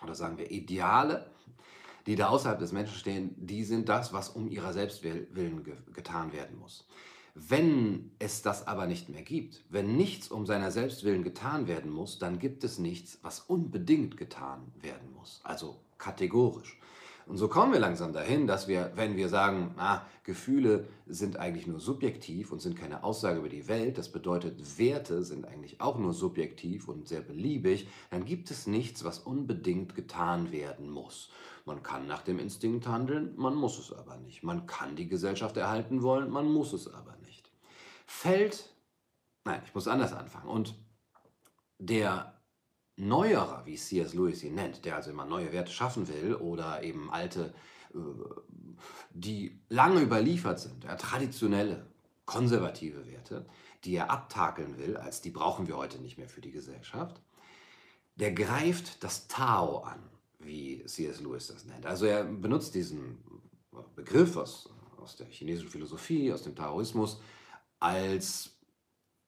oder 0.02 0.14
sagen 0.14 0.38
wir 0.38 0.50
Ideale, 0.50 1.30
die 2.06 2.16
da 2.16 2.28
außerhalb 2.28 2.58
des 2.58 2.72
Menschen 2.72 2.96
stehen, 2.96 3.34
die 3.36 3.64
sind 3.64 3.88
das, 3.88 4.12
was 4.12 4.28
um 4.28 4.48
ihrer 4.48 4.72
Selbstwillen 4.72 5.64
ge 5.64 5.76
getan 5.92 6.32
werden 6.32 6.58
muss. 6.58 6.86
Wenn 7.34 8.12
es 8.18 8.40
das 8.40 8.66
aber 8.66 8.86
nicht 8.86 9.10
mehr 9.10 9.22
gibt, 9.22 9.64
wenn 9.68 9.96
nichts 9.96 10.28
um 10.28 10.46
seiner 10.46 10.70
Selbstwillen 10.70 11.22
getan 11.22 11.66
werden 11.66 11.90
muss, 11.90 12.18
dann 12.18 12.38
gibt 12.38 12.64
es 12.64 12.78
nichts, 12.78 13.18
was 13.22 13.40
unbedingt 13.40 14.16
getan 14.16 14.72
werden 14.80 15.12
muss. 15.12 15.40
Also 15.44 15.84
kategorisch. 15.98 16.78
Und 17.26 17.38
so 17.38 17.48
kommen 17.48 17.72
wir 17.72 17.80
langsam 17.80 18.12
dahin, 18.12 18.46
dass 18.46 18.68
wir, 18.68 18.92
wenn 18.94 19.16
wir 19.16 19.28
sagen, 19.28 19.74
ah, 19.78 20.02
Gefühle 20.22 20.86
sind 21.06 21.38
eigentlich 21.38 21.66
nur 21.66 21.80
subjektiv 21.80 22.52
und 22.52 22.60
sind 22.60 22.76
keine 22.76 23.02
Aussage 23.02 23.40
über 23.40 23.48
die 23.48 23.66
Welt, 23.66 23.98
das 23.98 24.12
bedeutet, 24.12 24.78
Werte 24.78 25.24
sind 25.24 25.44
eigentlich 25.44 25.80
auch 25.80 25.98
nur 25.98 26.14
subjektiv 26.14 26.86
und 26.86 27.08
sehr 27.08 27.22
beliebig, 27.22 27.88
dann 28.10 28.24
gibt 28.24 28.52
es 28.52 28.68
nichts, 28.68 29.04
was 29.04 29.18
unbedingt 29.18 29.96
getan 29.96 30.52
werden 30.52 30.88
muss. 30.88 31.30
Man 31.64 31.82
kann 31.82 32.06
nach 32.06 32.22
dem 32.22 32.38
Instinkt 32.38 32.86
handeln, 32.86 33.34
man 33.36 33.56
muss 33.56 33.76
es 33.80 33.92
aber 33.92 34.16
nicht. 34.18 34.44
Man 34.44 34.66
kann 34.66 34.94
die 34.94 35.08
Gesellschaft 35.08 35.56
erhalten 35.56 36.02
wollen, 36.02 36.30
man 36.30 36.46
muss 36.46 36.72
es 36.72 36.86
aber 36.86 37.16
nicht. 37.24 37.50
Fällt, 38.06 38.72
nein, 39.44 39.62
ich 39.66 39.74
muss 39.74 39.88
anders 39.88 40.12
anfangen. 40.12 40.48
Und 40.48 40.76
der 41.78 42.35
Neuerer, 42.96 43.62
wie 43.66 43.76
C.S. 43.76 44.14
Lewis 44.14 44.42
ihn 44.42 44.54
nennt, 44.54 44.84
der 44.84 44.96
also 44.96 45.10
immer 45.10 45.26
neue 45.26 45.52
Werte 45.52 45.70
schaffen 45.70 46.08
will 46.08 46.34
oder 46.34 46.82
eben 46.82 47.10
alte, 47.10 47.54
äh, 47.94 47.98
die 49.12 49.60
lange 49.68 50.00
überliefert 50.00 50.60
sind, 50.60 50.84
ja, 50.84 50.96
traditionelle, 50.96 51.86
konservative 52.24 53.06
Werte, 53.06 53.46
die 53.84 53.94
er 53.94 54.10
abtakeln 54.10 54.78
will, 54.78 54.96
als 54.96 55.20
die 55.20 55.30
brauchen 55.30 55.68
wir 55.68 55.76
heute 55.76 55.98
nicht 55.98 56.18
mehr 56.18 56.28
für 56.28 56.40
die 56.40 56.50
Gesellschaft, 56.50 57.20
der 58.16 58.32
greift 58.32 59.04
das 59.04 59.28
Tao 59.28 59.80
an 59.80 60.02
wie 60.38 60.84
C.S. 60.84 61.20
Lewis 61.20 61.48
das 61.48 61.64
nennt. 61.64 61.86
Also 61.86 62.06
er 62.06 62.24
benutzt 62.24 62.74
diesen 62.74 63.18
Begriff 63.94 64.36
aus, 64.36 64.70
aus 64.96 65.16
der 65.16 65.26
chinesischen 65.26 65.70
Philosophie, 65.70 66.32
aus 66.32 66.42
dem 66.42 66.54
Taoismus, 66.54 67.20
als 67.78 68.56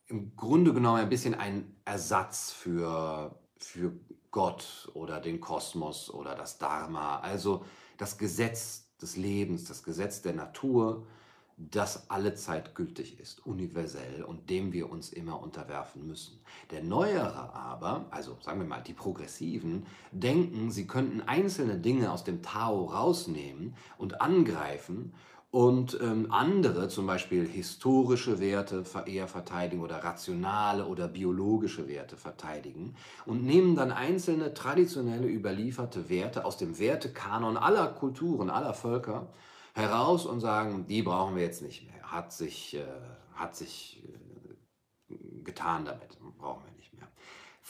im 0.07 0.35
Grunde 0.37 0.73
genommen 0.73 1.01
ein 1.01 1.09
bisschen 1.09 1.35
ein 1.35 1.77
Ersatz 1.85 2.51
für, 2.53 3.39
für 3.65 3.93
Gott 4.31 4.91
oder 4.95 5.21
den 5.21 5.41
Kosmos 5.41 6.11
oder 6.11 6.35
das 6.35 6.59
Dharma, 6.59 7.21
also 7.21 7.65
das 7.97 8.19
Gesetz 8.19 8.89
des 9.01 9.17
Lebens, 9.17 9.65
das 9.65 9.83
Gesetz 9.83 10.23
der 10.23 10.35
Natur, 10.35 11.07
das 11.59 12.09
alle 12.09 12.35
Zeit 12.35 12.77
gültig 12.77 13.19
ist, 13.19 13.45
universell 13.45 14.23
und 14.23 14.49
dem 14.49 14.73
wir 14.73 14.91
uns 14.91 15.11
immer 15.11 15.43
unterwerfen 15.43 16.07
müssen. 16.07 16.39
Der 16.71 16.85
Neuere 16.85 17.53
aber, 17.53 18.07
also 18.11 18.37
sagen 18.41 18.61
wir 18.61 18.67
mal 18.67 18.81
die 18.81 18.93
Progressiven, 18.93 19.85
denken, 20.13 20.71
sie 20.71 20.87
könnten 20.87 21.21
einzelne 21.21 21.77
Dinge 21.77 22.13
aus 22.13 22.23
dem 22.23 22.43
Tao 22.43 22.85
rausnehmen 22.85 23.75
und 23.97 24.21
angreifen 24.21 25.13
und 25.51 25.99
ähm, 26.03 26.31
andere, 26.31 26.89
zum 26.89 27.07
Beispiel 27.07 27.47
historische 27.47 28.39
Werte 28.39 28.85
eher 29.07 29.29
verteidigen 29.29 29.83
oder 29.83 30.05
rationale 30.05 30.87
oder 30.87 31.09
biologische 31.09 31.89
Werte 31.89 32.19
verteidigen 32.19 32.95
und 33.25 33.45
nehmen 33.45 33.75
dann 33.75 33.91
einzelne 33.91 34.53
traditionelle 34.53 35.27
überlieferte 35.27 36.11
Werte 36.11 36.45
aus 36.45 36.59
dem 36.59 36.79
Wertekanon 36.79 37.57
aller 37.57 37.87
Kulturen, 37.89 38.51
aller 38.51 38.75
Völker 38.75 39.33
heraus 39.73 40.27
und 40.27 40.41
sagen, 40.41 40.87
die 40.87 41.03
brauchen 41.03 41.37
wir 41.37 41.45
jetzt 41.45 41.63
nicht 41.63 41.87
mehr. 41.87 42.03
Hat 42.03 42.31
sich, 42.31 42.75
äh, 42.75 42.85
hat 43.35 43.57
sich 43.57 44.03
äh, 45.09 45.15
getan 45.45 45.87
damit, 45.87 46.19
brauchen 46.37 46.65
wir 46.67 46.73
nicht 46.73 46.93
mehr. 46.93 47.09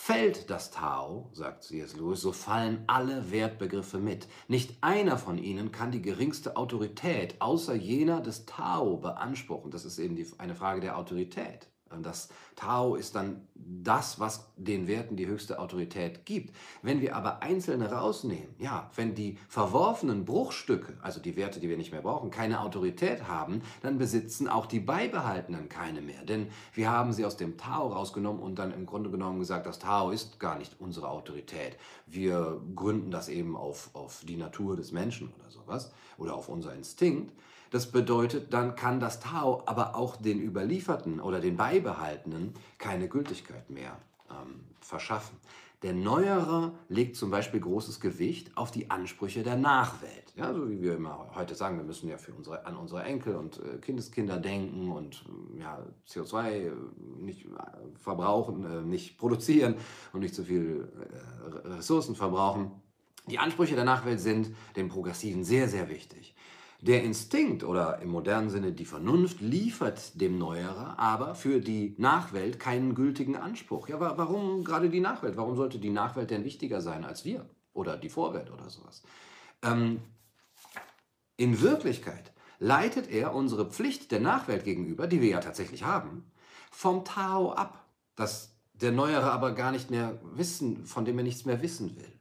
Fällt 0.01 0.49
das 0.49 0.71
Tao, 0.71 1.29
sagt 1.35 1.65
C.S. 1.65 1.97
Lewis, 1.97 2.23
so 2.23 2.33
fallen 2.33 2.85
alle 2.87 3.31
Wertbegriffe 3.31 3.99
mit. 3.99 4.27
Nicht 4.47 4.79
einer 4.81 5.19
von 5.19 5.37
ihnen 5.37 5.71
kann 5.71 5.91
die 5.91 6.01
geringste 6.01 6.57
Autorität 6.57 7.35
außer 7.41 7.75
jener 7.75 8.23
des 8.23 8.47
Tao 8.47 8.97
beanspruchen. 8.97 9.71
Das 9.71 9.85
ist 9.85 9.99
eben 9.99 10.15
die, 10.17 10.27
eine 10.39 10.55
Frage 10.55 10.81
der 10.81 10.97
Autorität. 10.97 11.67
Das 12.03 12.29
Tao 12.55 12.97
ist 12.97 13.15
dann 13.15 13.47
das, 13.55 14.21
was 14.21 14.53
den 14.57 14.87
Werten 14.87 15.17
die 15.17 15.27
höchste 15.27 15.59
Autorität 15.59 16.27
gibt. 16.27 16.55
Wenn 16.83 17.01
wir 17.01 17.17
aber 17.17 17.43
einzelne 17.43 17.91
rausnehmen, 17.91 18.55
ja, 18.59 18.91
wenn 18.95 19.15
die 19.15 19.39
verworfenen 19.49 20.25
Bruchstücke, 20.25 20.95
also 21.03 21.21
die 21.21 21.37
Werte, 21.37 21.61
die 21.61 21.69
wir 21.69 21.77
nicht 21.77 21.93
mehr 21.93 22.03
brauchen, 22.03 22.31
keine 22.31 22.61
Autorität 22.61 23.27
haben, 23.29 23.63
dann 23.83 23.99
besitzen 23.99 24.49
auch 24.49 24.67
die 24.67 24.81
beibehaltenen 24.81 25.69
keine 25.69 26.01
mehr. 26.01 26.25
Denn 26.25 26.49
wir 26.75 26.91
haben 26.91 27.13
sie 27.13 27.25
aus 27.25 27.37
dem 27.37 27.57
Tao 27.57 27.89
rausgenommen 27.89 28.43
und 28.43 28.59
dann 28.59 28.73
im 28.73 28.87
Grunde 28.87 29.11
genommen 29.11 29.39
gesagt, 29.39 29.67
das 29.67 29.79
Tao 29.79 30.11
ist 30.11 30.39
gar 30.39 30.59
nicht 30.59 30.77
unsere 30.81 31.09
Autorität. 31.09 31.77
Wir 32.07 32.61
gründen 32.75 33.11
das 33.11 33.29
eben 33.29 33.57
auf, 33.57 33.91
auf 33.95 34.23
die 34.27 34.37
Natur 34.37 34.77
des 34.77 34.93
Menschen 34.93 35.33
oder 35.39 35.51
sowas 35.51 35.93
oder 36.17 36.35
auf 36.35 36.49
unser 36.49 36.75
Instinkt. 36.75 37.33
Das 37.71 37.91
bedeutet, 37.91 38.53
dann 38.53 38.77
kann 38.77 39.01
das 39.01 39.21
Tao 39.21 39.63
aber 39.67 39.95
auch 39.95 40.17
den 40.17 40.41
Überlieferten 40.41 41.21
oder 41.21 41.41
den 41.41 41.57
Beibehaltenen 41.57 42.55
keine 42.79 43.09
Gültigkeit 43.09 43.69
mehr 43.71 43.97
ähm, 44.31 44.61
verschaffen. 44.81 45.37
Der 45.83 45.93
Neuere 45.93 46.73
legt 46.89 47.15
zum 47.15 47.31
Beispiel 47.31 47.61
großes 47.61 48.01
Gewicht 48.01 48.57
auf 48.57 48.73
die 48.73 48.91
Ansprüche 48.91 49.45
der 49.45 49.57
Nachwelt. 49.57 50.33
Ja, 50.35 50.53
so 50.53 50.69
wie 50.69 50.83
wir 50.83 50.97
immer 50.97 51.31
heute 51.37 51.55
sagen, 51.55 51.77
wir 51.77 51.85
müssen 51.85 52.09
ja 52.09 52.19
für 52.19 52.33
unsere, 52.33 52.67
an 52.67 52.77
unsere 52.77 53.05
Enkel 53.05 53.37
und 53.37 53.61
äh, 53.61 53.79
Kindeskinder 53.79 54.39
denken 54.39 54.91
und 54.91 55.25
ja, 55.57 55.79
CO2 56.09 56.49
äh, 56.49 56.73
nicht 57.21 57.45
äh, 57.45 57.49
verbrauchen, 57.97 58.65
äh, 58.65 58.83
nicht 58.83 59.19
produzieren 59.19 59.77
und 60.13 60.21
nicht 60.21 60.35
zu 60.35 60.43
viel 60.43 60.89
äh, 61.65 61.69
Ressourcen 61.69 62.17
verbrauchen. 62.17 62.73
Die 63.31 63.39
Ansprüche 63.39 63.77
der 63.77 63.85
Nachwelt 63.85 64.19
sind 64.19 64.51
den 64.75 64.89
Progressiven 64.89 65.45
sehr, 65.45 65.69
sehr 65.69 65.89
wichtig. 65.89 66.35
Der 66.81 67.03
Instinkt 67.03 67.65
oder 67.65 68.01
im 68.03 68.11
modernen 68.11 68.51
Sinne 68.51 68.73
die 68.73 68.85
Vernunft 68.85 69.41
liefert 69.41 70.21
dem 70.21 70.39
Neuerer 70.39 70.97
aber 70.99 71.35
für 71.35 71.61
die 71.61 71.97
Nachwelt 71.99 72.61
keinen 72.61 72.95
gültigen 72.95 73.35
Anspruch. 73.35 73.89
Ja, 73.89 73.99
warum 73.99 74.63
gerade 74.63 74.89
die 74.89 75.01
Nachwelt? 75.01 75.37
Warum 75.37 75.57
sollte 75.57 75.81
die 75.81 75.91
Nachwelt 75.91 76.31
denn 76.31 76.45
wichtiger 76.45 76.81
sein 76.81 77.05
als 77.05 77.25
wir 77.25 77.51
oder 77.73 77.97
die 77.97 78.09
Vorwelt 78.09 78.53
oder 78.53 78.71
sowas? 78.71 79.03
Ähm, 79.63 80.01
in 81.37 81.61
Wirklichkeit 81.61 82.33
leitet 82.61 83.11
er 83.11 83.35
unsere 83.35 83.69
Pflicht 83.69 84.13
der 84.13 84.21
Nachwelt 84.21 84.65
gegenüber, 84.65 85.09
die 85.09 85.21
wir 85.21 85.31
ja 85.31 85.41
tatsächlich 85.41 85.83
haben, 85.83 86.31
vom 86.71 87.05
Tao 87.05 87.53
ab, 87.53 87.87
das 88.15 88.55
der 88.75 88.93
Neuere 88.93 89.33
aber 89.33 89.53
gar 89.53 89.73
nicht 89.73 89.91
mehr 89.91 90.21
wissen, 90.23 90.87
von 90.87 91.05
dem 91.05 91.19
er 91.19 91.25
nichts 91.25 91.45
mehr 91.45 91.61
wissen 91.61 91.97
will. 91.97 92.18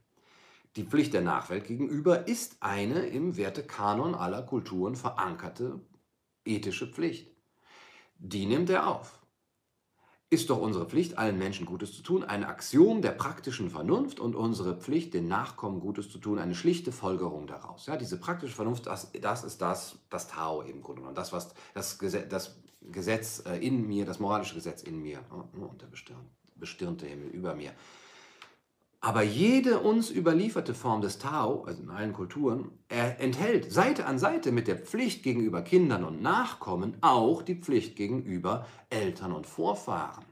Die 0.77 0.83
Pflicht 0.83 1.15
der 1.15 1.21
Nachwelt 1.21 1.65
gegenüber 1.65 2.27
ist 2.27 2.57
eine 2.59 3.07
im 3.07 3.35
Wertekanon 3.35 4.13
aller 4.13 4.43
Kulturen 4.43 4.95
verankerte 4.95 5.81
ethische 6.45 6.85
Pflicht. 6.85 7.35
Die 8.19 8.45
nimmt 8.45 8.69
er 8.69 8.87
auf. 8.87 9.19
Ist 10.29 10.51
doch 10.51 10.61
unsere 10.61 10.87
Pflicht, 10.87 11.17
allen 11.17 11.39
Menschen 11.39 11.65
Gutes 11.65 11.93
zu 11.93 12.03
tun, 12.03 12.23
ein 12.23 12.43
Axiom 12.43 13.01
der 13.01 13.13
praktischen 13.13 13.71
Vernunft 13.71 14.19
und 14.19 14.35
unsere 14.35 14.77
Pflicht, 14.77 15.15
den 15.15 15.27
Nachkommen 15.27 15.79
Gutes 15.79 16.11
zu 16.11 16.19
tun, 16.19 16.37
eine 16.37 16.53
schlichte 16.53 16.91
Folgerung 16.91 17.47
daraus. 17.47 17.87
Ja, 17.87 17.97
diese 17.97 18.19
praktische 18.19 18.53
Vernunft, 18.53 18.85
das, 18.85 19.11
das 19.19 19.43
ist 19.43 19.59
das, 19.59 19.97
das 20.11 20.27
Tao 20.27 20.61
im 20.61 20.83
Grunde 20.83 21.01
genommen, 21.01 21.15
das, 21.15 21.33
was 21.33 21.55
das 21.73 21.97
Gesetz, 21.97 22.29
das 22.29 22.61
Gesetz 22.81 23.41
äh, 23.47 23.57
in 23.65 23.87
mir, 23.87 24.05
das 24.05 24.19
moralische 24.19 24.53
Gesetz 24.53 24.83
in 24.83 25.01
mir 25.01 25.21
ne, 25.53 25.65
und 25.65 25.81
der 25.81 25.87
bestirnte 26.55 27.07
Himmel 27.07 27.29
über 27.29 27.55
mir 27.55 27.73
aber 29.07 29.23
jede 29.23 29.79
uns 29.79 30.11
überlieferte 30.11 30.73
Form 30.73 30.99
des 30.99 31.17
Tao, 31.17 31.63
also 31.63 31.81
in 31.81 31.89
allen 31.89 32.11
Kulturen, 32.11 32.77
enthält 32.89 33.71
Seite 33.71 34.05
an 34.05 34.19
Seite 34.19 34.51
mit 34.51 34.67
der 34.67 34.75
Pflicht 34.77 35.23
gegenüber 35.23 35.61
Kindern 35.61 36.03
und 36.03 36.21
Nachkommen 36.21 36.97
auch 36.99 37.41
die 37.41 37.55
Pflicht 37.55 37.95
gegenüber 37.95 38.67
Eltern 38.89 39.31
und 39.31 39.47
Vorfahren. 39.47 40.25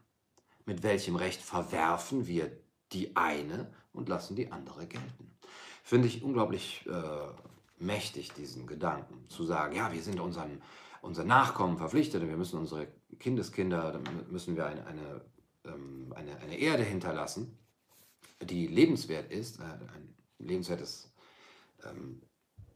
Mit 0.66 0.84
welchem 0.84 1.16
Recht 1.16 1.42
verwerfen 1.42 2.28
wir 2.28 2.52
die 2.92 3.16
eine 3.16 3.72
und 3.94 4.10
lassen 4.10 4.36
die 4.36 4.52
andere 4.52 4.88
gelten? 4.88 5.38
Finde 5.82 6.10
ich 6.10 6.22
unglaublich 6.22 6.86
äh, 6.86 7.82
mächtig, 7.82 8.34
diesen 8.34 8.68
Gedanken, 8.68 9.24
zu 9.30 9.46
sagen, 9.46 9.74
ja, 9.74 9.94
wir 9.94 10.02
sind 10.02 10.20
unseren 10.20 10.62
unser 11.02 11.24
Nachkommen 11.24 11.78
verpflichtet 11.78 12.24
und 12.24 12.28
wir 12.28 12.36
müssen 12.36 12.60
unsere 12.60 12.90
Kindeskinder, 13.20 14.02
müssen 14.30 14.58
wir 14.58 14.66
eine, 14.66 14.86
eine, 14.86 15.22
ähm, 15.64 16.12
eine, 16.14 16.36
eine 16.40 16.58
Erde 16.60 16.84
hinterlassen, 16.84 17.58
die 18.42 18.68
lebenswert 18.68 19.32
ist, 19.32 19.60
äh, 19.60 19.64
ein 19.64 20.16
lebenswertes 20.40 21.14
ähm, 21.84 22.22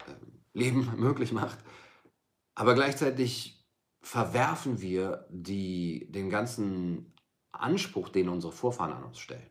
ähm, 0.08 0.40
Leben 0.54 0.94
möglich 0.98 1.32
macht. 1.32 1.60
Aber 2.56 2.74
gleichzeitig 2.74 3.66
verwerfen 4.02 4.82
wir 4.82 5.26
die, 5.30 6.12
den 6.12 6.30
ganzen 6.30 7.14
Anspruch, 7.52 8.10
den 8.10 8.30
unsere 8.30 8.54
Vorfahren 8.54 8.94
an 8.94 9.04
uns 9.04 9.20
stellen, 9.20 9.50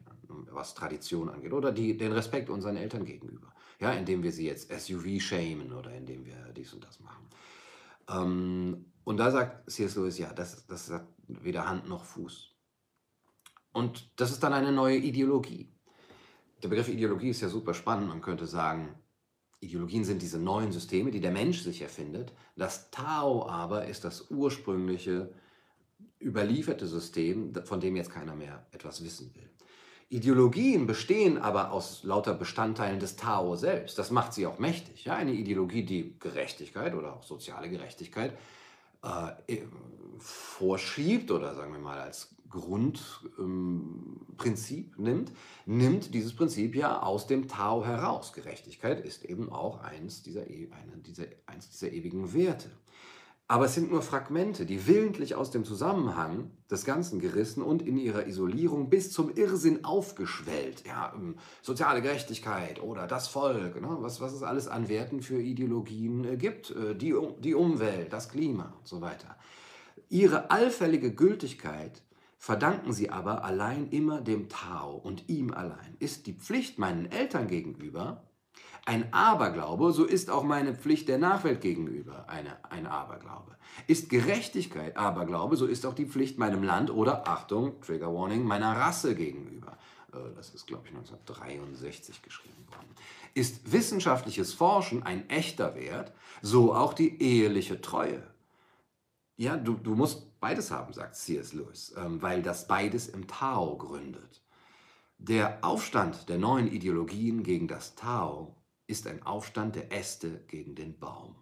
was 0.50 0.74
Tradition 0.74 1.28
angeht, 1.28 1.52
oder 1.52 1.72
die, 1.72 1.96
den 1.96 2.12
Respekt 2.12 2.48
unseren 2.50 2.76
Eltern 2.76 3.04
gegenüber, 3.04 3.52
ja, 3.80 3.92
indem 3.92 4.22
wir 4.22 4.32
sie 4.32 4.46
jetzt 4.46 4.70
SUV 4.70 5.20
shamen 5.20 5.72
oder 5.72 5.92
indem 5.94 6.24
wir 6.24 6.36
dies 6.54 6.72
und 6.72 6.84
das 6.84 7.00
machen. 7.00 7.28
Ähm, 8.08 8.92
und 9.04 9.16
da 9.16 9.30
sagt 9.30 9.70
C.S. 9.70 9.96
Lewis, 9.96 10.18
ja, 10.18 10.32
das, 10.32 10.66
das 10.66 10.90
hat 10.90 11.06
weder 11.26 11.66
Hand 11.68 11.88
noch 11.88 12.04
Fuß. 12.04 12.54
Und 13.72 14.10
das 14.20 14.30
ist 14.30 14.42
dann 14.42 14.52
eine 14.52 14.72
neue 14.72 14.96
Ideologie. 14.96 15.72
Der 16.62 16.68
Begriff 16.68 16.88
Ideologie 16.88 17.30
ist 17.30 17.40
ja 17.40 17.48
super 17.48 17.74
spannend. 17.74 18.08
Man 18.08 18.20
könnte 18.20 18.46
sagen, 18.46 18.94
Ideologien 19.60 20.04
sind 20.04 20.22
diese 20.22 20.38
neuen 20.38 20.72
Systeme, 20.72 21.10
die 21.10 21.20
der 21.20 21.30
Mensch 21.30 21.62
sich 21.62 21.82
erfindet. 21.82 22.32
Das 22.56 22.90
Tao 22.90 23.48
aber 23.48 23.86
ist 23.86 24.04
das 24.04 24.30
ursprüngliche, 24.30 25.32
überlieferte 26.20 26.86
System, 26.86 27.54
von 27.64 27.80
dem 27.80 27.96
jetzt 27.96 28.10
keiner 28.10 28.34
mehr 28.34 28.66
etwas 28.72 29.04
wissen 29.04 29.32
will. 29.34 29.48
Ideologien 30.10 30.86
bestehen 30.86 31.38
aber 31.38 31.70
aus 31.70 32.02
lauter 32.02 32.34
Bestandteilen 32.34 32.98
des 32.98 33.16
Tao 33.16 33.56
selbst. 33.56 33.98
Das 33.98 34.10
macht 34.10 34.32
sie 34.32 34.46
auch 34.46 34.58
mächtig. 34.58 35.04
Ja? 35.04 35.16
Eine 35.16 35.32
Ideologie, 35.32 35.84
die 35.84 36.18
Gerechtigkeit 36.18 36.94
oder 36.94 37.14
auch 37.14 37.22
soziale 37.22 37.68
Gerechtigkeit 37.68 38.36
äh, 39.02 39.62
vorschiebt 40.18 41.30
oder 41.30 41.54
sagen 41.54 41.72
wir 41.72 41.78
mal 41.78 42.00
als 42.00 42.34
Grundprinzip 42.50 44.94
ähm, 44.96 45.04
nimmt, 45.04 45.32
nimmt 45.66 46.14
dieses 46.14 46.34
Prinzip 46.34 46.74
ja 46.74 47.02
aus 47.02 47.26
dem 47.26 47.46
Tao 47.46 47.84
heraus. 47.84 48.32
Gerechtigkeit 48.32 49.04
ist 49.04 49.22
eben 49.24 49.52
auch 49.52 49.82
eins 49.82 50.22
dieser, 50.22 50.48
e, 50.48 50.70
eins 51.46 51.68
dieser 51.68 51.92
ewigen 51.92 52.32
Werte. 52.32 52.70
Aber 53.50 53.64
es 53.64 53.74
sind 53.74 53.90
nur 53.90 54.02
Fragmente, 54.02 54.66
die 54.66 54.86
willentlich 54.86 55.34
aus 55.34 55.50
dem 55.50 55.64
Zusammenhang 55.64 56.50
des 56.70 56.84
Ganzen 56.84 57.18
gerissen 57.18 57.62
und 57.62 57.80
in 57.80 57.96
ihrer 57.96 58.26
Isolierung 58.26 58.90
bis 58.90 59.10
zum 59.10 59.34
Irrsinn 59.34 59.86
aufgeschwellt. 59.86 60.86
Ja, 60.86 61.14
ähm, 61.16 61.36
soziale 61.62 62.02
Gerechtigkeit 62.02 62.82
oder 62.82 63.06
das 63.06 63.26
Volk, 63.26 63.80
ne, 63.80 63.96
was, 64.00 64.20
was 64.20 64.34
es 64.34 64.42
alles 64.42 64.68
an 64.68 64.90
Werten 64.90 65.22
für 65.22 65.40
Ideologien 65.40 66.24
äh, 66.24 66.36
gibt, 66.36 66.72
äh, 66.72 66.94
die, 66.94 67.16
die 67.40 67.54
Umwelt, 67.54 68.12
das 68.12 68.28
Klima 68.28 68.74
und 68.78 68.86
so 68.86 69.00
weiter. 69.00 69.34
Ihre 70.10 70.50
allfällige 70.50 71.14
Gültigkeit 71.14 72.02
verdanken 72.36 72.92
sie 72.92 73.08
aber 73.08 73.44
allein 73.44 73.88
immer 73.88 74.20
dem 74.20 74.50
Tao 74.50 74.94
und 74.94 75.30
ihm 75.30 75.54
allein. 75.54 75.96
Ist 76.00 76.26
die 76.26 76.34
Pflicht 76.34 76.78
meinen 76.78 77.10
Eltern 77.10 77.48
gegenüber 77.48 78.27
ein 78.88 79.12
Aberglaube, 79.12 79.92
so 79.92 80.06
ist 80.06 80.30
auch 80.30 80.42
meine 80.42 80.74
Pflicht 80.74 81.08
der 81.08 81.18
Nachwelt 81.18 81.60
gegenüber 81.60 82.26
eine, 82.26 82.56
ein 82.70 82.86
Aberglaube. 82.86 83.54
Ist 83.86 84.08
Gerechtigkeit 84.08 84.96
Aberglaube, 84.96 85.58
so 85.58 85.66
ist 85.66 85.84
auch 85.84 85.92
die 85.92 86.06
Pflicht 86.06 86.38
meinem 86.38 86.62
Land 86.62 86.90
oder, 86.90 87.28
Achtung, 87.28 87.78
Trigger 87.82 88.14
Warning, 88.14 88.44
meiner 88.44 88.74
Rasse 88.74 89.14
gegenüber. 89.14 89.76
Äh, 90.14 90.34
das 90.34 90.54
ist, 90.54 90.66
glaube 90.66 90.84
ich, 90.86 90.94
1963 90.94 92.22
geschrieben 92.22 92.66
worden. 92.70 92.88
Ist 93.34 93.70
wissenschaftliches 93.70 94.54
Forschen 94.54 95.02
ein 95.02 95.28
echter 95.28 95.74
Wert, 95.74 96.14
so 96.40 96.74
auch 96.74 96.94
die 96.94 97.20
eheliche 97.20 97.82
Treue. 97.82 98.22
Ja, 99.36 99.58
du, 99.58 99.74
du 99.74 99.96
musst 99.96 100.40
beides 100.40 100.70
haben, 100.70 100.94
sagt 100.94 101.14
C.S. 101.14 101.52
Lewis, 101.52 101.94
ähm, 101.98 102.22
weil 102.22 102.40
das 102.40 102.66
beides 102.66 103.06
im 103.06 103.28
Tao 103.28 103.76
gründet. 103.76 104.42
Der 105.18 105.58
Aufstand 105.62 106.30
der 106.30 106.38
neuen 106.38 106.72
Ideologien 106.72 107.42
gegen 107.42 107.68
das 107.68 107.94
Tao 107.94 108.54
ist 108.88 109.06
ein 109.06 109.22
Aufstand 109.22 109.76
der 109.76 109.92
Äste 109.92 110.44
gegen 110.48 110.74
den 110.74 110.98
Baum. 110.98 111.36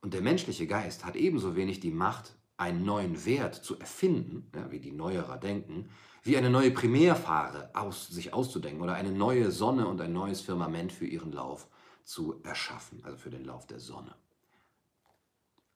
Und 0.00 0.14
der 0.14 0.22
menschliche 0.22 0.66
Geist 0.66 1.04
hat 1.04 1.16
ebenso 1.16 1.56
wenig 1.56 1.80
die 1.80 1.90
Macht, 1.90 2.36
einen 2.56 2.84
neuen 2.84 3.24
Wert 3.26 3.56
zu 3.56 3.78
erfinden, 3.78 4.50
ja, 4.54 4.70
wie 4.70 4.78
die 4.78 4.92
Neuerer 4.92 5.36
denken, 5.38 5.90
wie 6.22 6.36
eine 6.36 6.50
neue 6.50 6.70
Primärfahre 6.70 7.70
aus, 7.74 8.08
sich 8.08 8.32
auszudenken 8.32 8.80
oder 8.80 8.94
eine 8.94 9.10
neue 9.10 9.50
Sonne 9.50 9.88
und 9.88 10.00
ein 10.00 10.12
neues 10.12 10.40
Firmament 10.40 10.92
für 10.92 11.06
ihren 11.06 11.32
Lauf 11.32 11.68
zu 12.04 12.40
erschaffen, 12.44 13.04
also 13.04 13.16
für 13.16 13.30
den 13.30 13.44
Lauf 13.44 13.66
der 13.66 13.80
Sonne. 13.80 14.14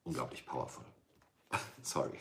Unglaublich 0.04 0.46
powerful. 0.46 0.84
Sorry. 1.82 2.18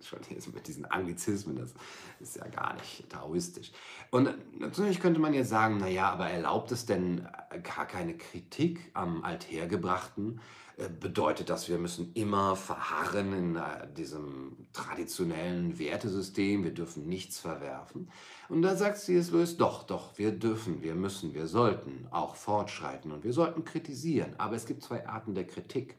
Schon 0.00 0.18
jetzt 0.30 0.52
mit 0.54 0.66
diesen 0.66 0.86
Anglizismen, 0.86 1.56
das 1.56 1.74
ist 2.18 2.36
ja 2.36 2.46
gar 2.48 2.74
nicht 2.74 3.08
taoistisch. 3.10 3.70
Und 4.10 4.30
natürlich 4.58 5.00
könnte 5.00 5.20
man 5.20 5.34
jetzt 5.34 5.50
sagen, 5.50 5.78
naja, 5.78 6.10
aber 6.10 6.28
erlaubt 6.28 6.72
es 6.72 6.86
denn 6.86 7.28
gar 7.62 7.86
keine 7.86 8.16
Kritik 8.16 8.90
am 8.94 9.22
Althergebrachten? 9.22 10.40
Äh, 10.76 10.88
bedeutet 10.88 11.50
das, 11.50 11.68
wir 11.68 11.78
müssen 11.78 12.12
immer 12.14 12.56
verharren 12.56 13.32
in 13.32 13.56
äh, 13.56 13.92
diesem 13.94 14.56
traditionellen 14.72 15.78
Wertesystem, 15.78 16.64
wir 16.64 16.72
dürfen 16.72 17.06
nichts 17.06 17.38
verwerfen. 17.38 18.10
Und 18.48 18.62
da 18.62 18.76
sagt 18.76 18.98
C.S. 18.98 19.30
Lewis, 19.30 19.56
doch, 19.56 19.82
doch, 19.84 20.18
wir 20.18 20.32
dürfen, 20.32 20.82
wir 20.82 20.94
müssen, 20.94 21.34
wir 21.34 21.46
sollten 21.46 22.06
auch 22.10 22.36
fortschreiten 22.36 23.12
und 23.12 23.24
wir 23.24 23.32
sollten 23.32 23.64
kritisieren. 23.64 24.34
Aber 24.38 24.56
es 24.56 24.66
gibt 24.66 24.82
zwei 24.82 25.06
Arten 25.06 25.34
der 25.34 25.46
Kritik. 25.46 25.98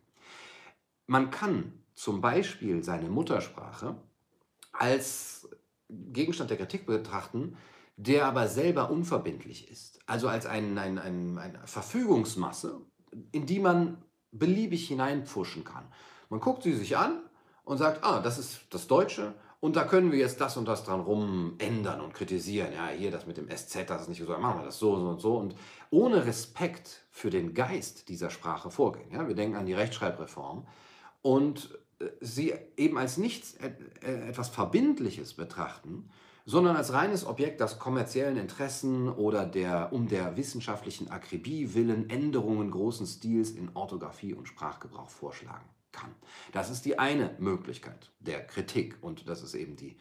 Man 1.05 1.29
kann 1.29 1.82
zum 1.95 2.21
Beispiel 2.21 2.83
seine 2.83 3.09
Muttersprache 3.09 3.95
als 4.71 5.49
Gegenstand 5.89 6.49
der 6.49 6.57
Kritik 6.57 6.85
betrachten, 6.85 7.57
der 7.97 8.25
aber 8.25 8.47
selber 8.47 8.89
unverbindlich 8.89 9.69
ist. 9.69 9.99
Also 10.07 10.27
als 10.27 10.45
ein, 10.45 10.77
ein, 10.77 10.97
ein, 10.97 11.37
eine 11.37 11.59
Verfügungsmasse, 11.65 12.81
in 13.31 13.45
die 13.45 13.59
man 13.59 14.03
beliebig 14.31 14.87
hineinpfuschen 14.87 15.63
kann. 15.63 15.85
Man 16.29 16.39
guckt 16.39 16.63
sie 16.63 16.73
sich 16.73 16.97
an 16.97 17.21
und 17.63 17.77
sagt, 17.77 18.03
ah, 18.03 18.19
das 18.19 18.39
ist 18.39 18.61
das 18.71 18.87
Deutsche 18.87 19.35
und 19.63 19.77
da 19.77 19.85
können 19.85 20.11
wir 20.11 20.19
jetzt 20.19 20.41
das 20.41 20.57
und 20.57 20.67
das 20.67 20.83
dran 20.83 20.99
rum 20.99 21.53
ändern 21.59 22.01
und 22.01 22.13
kritisieren. 22.13 22.73
Ja, 22.73 22.87
hier 22.87 23.11
das 23.11 23.27
mit 23.27 23.37
dem 23.37 23.49
SZ, 23.49 23.89
das 23.89 24.01
ist 24.01 24.07
nicht 24.09 24.21
so, 24.21 24.37
machen 24.37 24.59
wir 24.59 24.65
das 24.65 24.77
so, 24.77 24.93
und 24.93 25.21
so. 25.21 25.37
Und 25.37 25.55
ohne 25.89 26.25
Respekt 26.25 27.05
für 27.11 27.29
den 27.29 27.53
Geist 27.53 28.09
dieser 28.09 28.29
Sprache 28.29 28.71
vorgehen. 28.71 29.09
Ja, 29.11 29.25
wir 29.25 29.35
denken 29.35 29.55
an 29.55 29.65
die 29.65 29.73
Rechtschreibreform 29.73 30.67
und 31.21 31.79
sie 32.19 32.53
eben 32.77 32.97
als 32.97 33.17
nichts 33.17 33.55
etwas 34.01 34.49
Verbindliches 34.49 35.33
betrachten, 35.33 36.09
sondern 36.45 36.75
als 36.75 36.91
reines 36.91 37.25
Objekt, 37.25 37.61
das 37.61 37.79
kommerziellen 37.79 38.37
Interessen 38.37 39.07
oder 39.07 39.45
der 39.45 39.93
um 39.93 40.07
der 40.07 40.35
wissenschaftlichen 40.35 41.09
Akribie 41.09 41.73
willen 41.73 42.09
Änderungen 42.09 42.71
großen 42.71 43.07
Stils 43.07 43.51
in 43.51 43.75
Orthographie 43.75 44.33
und 44.33 44.47
Sprachgebrauch 44.47 45.09
vorschlagen 45.09 45.69
kann. 45.91 46.11
Das 46.51 46.69
ist 46.69 46.85
die 46.85 46.99
eine 46.99 47.35
Möglichkeit 47.39 48.11
der 48.19 48.45
Kritik 48.45 48.97
und 49.01 49.29
das 49.29 49.41
ist 49.41 49.53
eben 49.53 49.77
die 49.77 49.97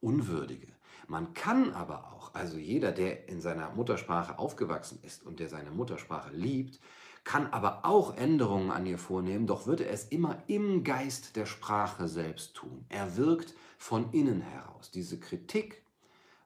unwürdige. 0.00 0.68
Man 1.06 1.34
kann 1.34 1.72
aber 1.74 2.12
auch, 2.12 2.34
also 2.34 2.56
jeder, 2.56 2.92
der 2.92 3.28
in 3.28 3.40
seiner 3.40 3.70
Muttersprache 3.70 4.38
aufgewachsen 4.38 5.00
ist 5.02 5.24
und 5.26 5.40
der 5.40 5.48
seine 5.48 5.70
Muttersprache 5.70 6.34
liebt, 6.34 6.80
kann 7.24 7.46
aber 7.48 7.84
auch 7.84 8.16
Änderungen 8.16 8.70
an 8.70 8.86
ihr 8.86 8.98
vornehmen, 8.98 9.46
doch 9.46 9.66
wird 9.66 9.80
er 9.80 9.90
es 9.90 10.04
immer 10.06 10.42
im 10.48 10.82
Geist 10.82 11.36
der 11.36 11.46
Sprache 11.46 12.08
selbst 12.08 12.54
tun. 12.54 12.84
Er 12.88 13.16
wirkt 13.16 13.54
von 13.78 14.12
innen 14.12 14.40
heraus. 14.40 14.90
Diese 14.90 15.20
Kritik 15.20 15.82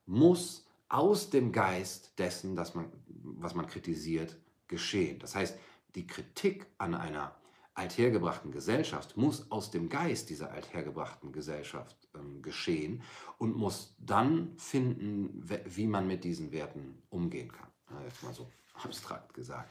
muss 0.05 0.67
aus 0.89 1.31
dem 1.31 1.53
Geist 1.53 2.19
dessen, 2.19 2.57
das 2.57 2.75
man, 2.75 2.93
was 3.09 3.55
man 3.55 3.67
kritisiert, 3.67 4.37
geschehen. 4.69 5.19
Das 5.19 5.35
heißt, 5.35 5.59
die 5.95 6.07
Kritik 6.07 6.67
an 6.79 6.95
einer 6.95 7.35
althergebrachten 7.75 8.53
Gesellschaft 8.53 9.17
muss 9.17 9.51
aus 9.51 9.71
dem 9.71 9.89
Geist 9.89 10.31
dieser 10.31 10.51
althergebrachten 10.51 11.33
Gesellschaft 11.33 11.97
ähm, 12.15 12.41
geschehen 12.43 13.03
und 13.39 13.57
muss 13.57 13.95
dann 13.99 14.57
finden, 14.57 15.43
wie 15.67 15.87
man 15.87 16.07
mit 16.07 16.25
diesen 16.25 16.53
Werten 16.53 17.03
umgehen 17.11 17.53
kann. 17.53 17.69
Jetzt 18.05 18.23
mal 18.23 18.33
so 18.33 18.51
abstrakt 18.83 19.35
gesagt. 19.35 19.69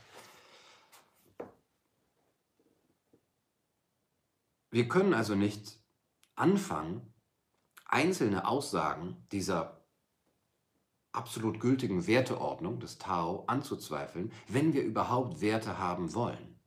Wir 4.76 4.90
können 4.90 5.14
also 5.14 5.36
nicht 5.36 5.80
anfangen, 6.36 7.14
einzelne 7.86 8.46
Aussagen 8.46 9.16
dieser 9.32 9.80
absolut 11.14 11.62
gültigen 11.62 12.08
Werteordnung 12.08 12.82
des 12.82 12.98
Tao 12.98 13.46
anzuzweifeln, 13.48 14.34
wenn 14.50 14.74
wir 14.74 14.84
überhaupt 14.84 15.40
Werte 15.40 15.78
haben 15.78 16.14
wollen. 16.14 16.60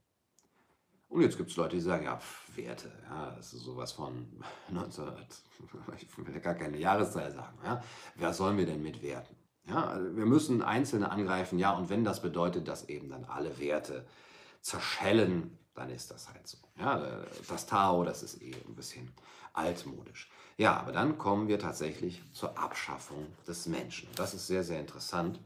Und 1.10 1.20
jetzt 1.20 1.36
gibt 1.36 1.50
es 1.50 1.58
Leute, 1.58 1.76
die 1.76 1.82
sagen, 1.82 2.06
ja, 2.06 2.18
Werte, 2.54 2.90
ja, 3.10 3.32
das 3.32 3.52
ist 3.52 3.64
sowas 3.64 3.92
von 3.92 4.26
19, 4.70 5.04
ich 6.00 6.16
will 6.16 6.32
ja 6.32 6.40
gar 6.40 6.54
keine 6.54 6.78
Jahreszahl 6.78 7.30
sagen, 7.30 7.58
ja, 7.62 7.84
was 8.16 8.38
sollen 8.38 8.56
wir 8.56 8.64
denn 8.64 8.80
mit 8.80 9.02
Werten? 9.02 9.36
Ja, 9.66 9.84
also 9.84 10.16
wir 10.16 10.24
müssen 10.24 10.62
Einzelne 10.62 11.10
angreifen, 11.10 11.58
ja, 11.58 11.72
und 11.72 11.90
wenn 11.90 12.04
das 12.04 12.22
bedeutet, 12.22 12.68
dass 12.68 12.88
eben 12.88 13.10
dann 13.10 13.26
alle 13.26 13.58
Werte 13.58 14.06
zerschellen, 14.62 15.58
dann 15.78 15.90
ist 15.90 16.10
das 16.10 16.28
halt 16.28 16.46
so. 16.46 16.58
Ja, 16.78 17.24
das 17.48 17.66
Tao, 17.66 18.04
das 18.04 18.22
ist 18.22 18.42
eh 18.42 18.54
ein 18.54 18.74
bisschen 18.74 19.12
altmodisch. 19.52 20.30
Ja, 20.56 20.76
aber 20.76 20.92
dann 20.92 21.18
kommen 21.18 21.48
wir 21.48 21.58
tatsächlich 21.58 22.22
zur 22.32 22.58
Abschaffung 22.58 23.26
des 23.46 23.66
Menschen. 23.66 24.08
Das 24.16 24.34
ist 24.34 24.46
sehr, 24.46 24.64
sehr 24.64 24.80
interessant. 24.80 25.38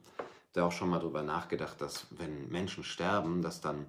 Ich 0.51 0.59
habe 0.59 0.67
auch 0.67 0.73
schon 0.73 0.91
mal 0.91 0.99
darüber 0.99 1.23
nachgedacht, 1.23 1.81
dass 1.81 2.07
wenn 2.11 2.49
Menschen 2.49 2.85
sterben, 2.85 3.43
dass 3.43 3.61
dann 3.61 3.87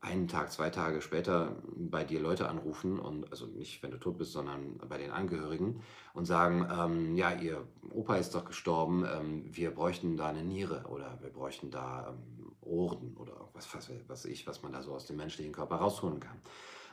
einen 0.00 0.28
Tag, 0.28 0.52
zwei 0.52 0.70
Tage 0.70 1.02
später 1.02 1.56
bei 1.74 2.04
dir 2.04 2.20
Leute 2.20 2.48
anrufen 2.48 2.98
und 3.00 3.30
also 3.30 3.46
nicht, 3.46 3.82
wenn 3.82 3.90
du 3.90 3.98
tot 3.98 4.18
bist, 4.18 4.32
sondern 4.32 4.78
bei 4.88 4.96
den 4.96 5.10
Angehörigen 5.10 5.82
und 6.14 6.24
sagen, 6.24 6.68
ähm, 6.70 7.16
ja, 7.16 7.32
ihr 7.32 7.66
Opa 7.90 8.16
ist 8.16 8.34
doch 8.34 8.44
gestorben, 8.44 9.04
ähm, 9.04 9.44
wir 9.50 9.72
bräuchten 9.72 10.16
da 10.16 10.28
eine 10.28 10.44
Niere 10.44 10.84
oder 10.88 11.18
wir 11.20 11.30
bräuchten 11.30 11.70
da 11.70 12.10
ähm, 12.10 12.52
Ohren 12.60 13.16
oder 13.16 13.48
was, 13.54 13.74
was, 13.74 13.90
was 14.06 14.24
ich, 14.24 14.46
was 14.46 14.62
man 14.62 14.72
da 14.72 14.82
so 14.82 14.92
aus 14.94 15.06
dem 15.06 15.16
menschlichen 15.16 15.52
Körper 15.52 15.76
rausholen 15.76 16.20
kann. 16.20 16.40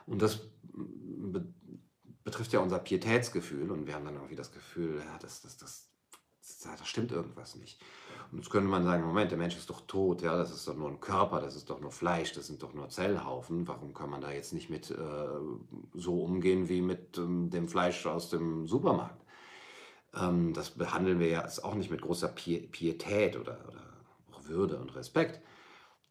Und 0.06 0.22
das 0.22 0.42
be 0.64 1.46
betrifft 2.24 2.54
ja 2.54 2.60
unser 2.60 2.80
Pietätsgefühl 2.80 3.70
und 3.70 3.86
wir 3.86 3.94
haben 3.94 4.04
dann 4.04 4.16
irgendwie 4.16 4.36
das 4.36 4.52
Gefühl, 4.52 4.98
ja, 4.98 5.20
das, 5.20 5.44
das, 5.44 5.58
das, 5.58 5.92
das 6.64 6.88
stimmt 6.88 7.12
irgendwas 7.12 7.56
nicht. 7.56 7.80
Und 8.32 8.40
jetzt 8.40 8.50
könnte 8.50 8.70
man 8.70 8.84
sagen, 8.84 9.06
Moment, 9.06 9.32
der 9.32 9.38
Mensch 9.38 9.56
ist 9.56 9.70
doch 9.70 9.82
tot, 9.82 10.22
ja, 10.22 10.36
das 10.38 10.52
ist 10.52 10.68
doch 10.68 10.76
nur 10.76 10.90
ein 10.90 11.00
Körper, 11.00 11.42
das 11.42 11.56
ist 11.56 11.70
doch 11.70 11.80
nur 11.80 11.92
Fleisch, 11.92 12.34
das 12.34 12.48
sind 12.48 12.62
doch 12.64 12.74
nur 12.74 12.90
Zellhaufen. 12.90 13.68
Warum 13.68 13.94
kann 13.94 14.10
man 14.10 14.22
da 14.22 14.32
jetzt 14.32 14.54
nicht 14.54 14.70
mit 14.70 14.92
äh, 14.92 14.96
so 15.94 16.22
umgehen 16.22 16.68
wie 16.70 16.82
mit 16.82 17.18
ähm, 17.18 17.50
dem 17.50 17.68
Fleisch 17.68 18.06
aus 18.06 18.30
dem 18.30 18.68
Supermarkt? 18.68 19.24
Ähm, 20.16 20.54
das 20.54 20.72
behandeln 20.72 21.20
wir 21.20 21.28
ja 21.28 21.48
auch 21.64 21.76
nicht 21.76 21.92
mit 21.92 22.02
großer 22.02 22.30
Pietät 22.30 23.38
oder, 23.38 23.60
oder 23.68 23.84
auch 24.34 24.48
Würde 24.48 24.78
und 24.78 24.96
Respekt. 24.96 25.42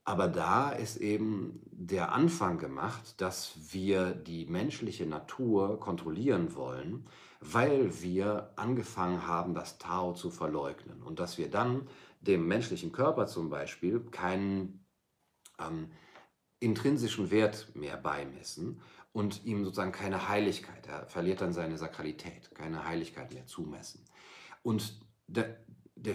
Aber 0.05 0.29
da 0.29 0.71
ist 0.71 0.99
eben 0.99 1.63
der 1.71 2.13
Anfang 2.13 2.59
gemacht, 2.59 3.21
dass 3.21 3.73
wir 3.73 4.15
die 4.15 4.45
menschliche 4.45 5.07
Natur 5.07 5.81
kontrollieren 5.81 6.55
wollen, 6.55 7.07
weil 7.41 8.03
wir 8.03 8.53
angefangen 8.57 9.27
haben, 9.27 9.55
das 9.55 9.79
Tao 9.79 10.13
zu 10.13 10.31
verleugnen 10.31 11.03
und 11.03 11.21
dass 11.21 11.39
wir 11.39 11.51
dann 11.51 11.89
dem 12.21 12.47
menschlichen 12.47 12.93
Körper 12.93 13.27
zum 13.27 13.49
Beispiel 13.49 14.01
keinen 14.01 14.85
ähm, 15.59 15.91
intrinsischen 16.61 17.31
Wert 17.31 17.75
mehr 17.75 17.97
beimessen 17.97 18.81
und 19.13 19.45
ihm 19.45 19.65
sozusagen 19.65 19.93
keine 19.93 20.29
Heiligkeit, 20.29 20.87
er 20.87 21.07
verliert 21.07 21.41
dann 21.41 21.53
seine 21.53 21.79
Sakralität, 21.79 22.55
keine 22.55 22.87
Heiligkeit 22.87 23.33
mehr 23.33 23.47
zumessen. 23.47 24.05
Und 24.63 25.01
der, 25.27 25.57
der, 25.95 26.15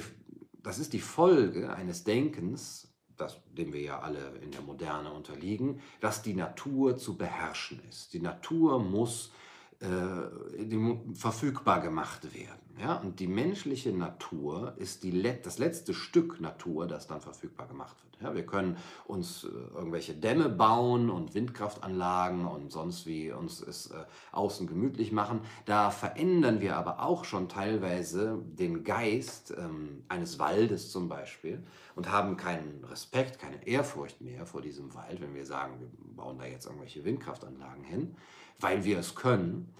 das 0.53 0.79
ist 0.79 0.93
die 0.93 0.99
Folge 0.99 1.71
eines 1.73 2.03
Denkens, 2.03 2.88
das, 3.19 3.37
dem 3.57 3.73
wir 3.73 3.81
ja 3.81 3.99
alle 3.99 4.33
in 4.41 4.51
der 4.51 4.61
Moderne 4.61 5.11
unterliegen, 5.11 5.81
dass 5.99 6.21
die 6.21 6.33
Natur 6.33 6.97
zu 6.97 7.17
beherrschen 7.17 7.81
ist. 7.89 8.13
Die 8.13 8.21
Natur 8.21 8.79
muss 8.79 9.31
äh, 9.81 11.13
verfügbar 11.13 11.79
gemacht 11.79 12.33
werden. 12.33 12.59
Ja? 12.79 12.95
Und 12.95 13.19
die 13.19 13.27
menschliche 13.27 13.91
Natur 13.93 14.73
ist 14.77 15.03
die, 15.03 15.23
das 15.41 15.57
letzte 15.57 15.93
Stück 15.93 16.41
Natur, 16.41 16.87
das 16.87 17.07
dann 17.07 17.21
verfügbar 17.21 17.67
gemacht 17.67 17.95
wird. 18.03 18.21
Ja? 18.21 18.35
Wir 18.35 18.45
können 18.45 18.77
uns 19.05 19.45
äh, 19.45 19.47
irgendwelche 19.47 20.13
Dämme 20.13 20.49
bauen 20.49 21.09
und 21.09 21.33
Windkraftanlagen 21.33 22.45
und 22.45 22.71
sonst 22.73 23.05
wie 23.05 23.31
uns 23.31 23.61
es 23.61 23.91
äh, 23.91 24.03
außen 24.33 24.67
gemütlich 24.67 25.13
machen. 25.13 25.41
Da 25.65 25.91
verändern 25.91 26.59
wir 26.59 26.75
aber 26.75 27.01
auch 27.01 27.23
schon 27.23 27.47
teilweise 27.47 28.37
den 28.43 28.83
Geist 28.83 29.53
ähm, 29.57 30.03
eines 30.09 30.39
Waldes 30.39 30.91
zum 30.91 31.07
Beispiel 31.07 31.63
und 31.95 32.11
haben 32.11 32.35
keinen 32.35 32.83
Respekt, 32.83 33.39
keine 33.39 33.65
Ehrfurcht 33.65 34.19
mehr 34.19 34.45
vor 34.45 34.61
diesem 34.61 34.93
Wald, 34.93 35.21
wenn 35.21 35.35
wir 35.35 35.45
sagen, 35.45 35.79
wir 35.79 35.87
bauen 36.17 36.37
da 36.37 36.45
jetzt 36.45 36.65
irgendwelche 36.65 37.05
Windkraftanlagen 37.05 37.85
hin 37.85 38.15
weil 38.59 38.83
wir 38.83 38.99
es 38.99 39.15
können. 39.15 39.73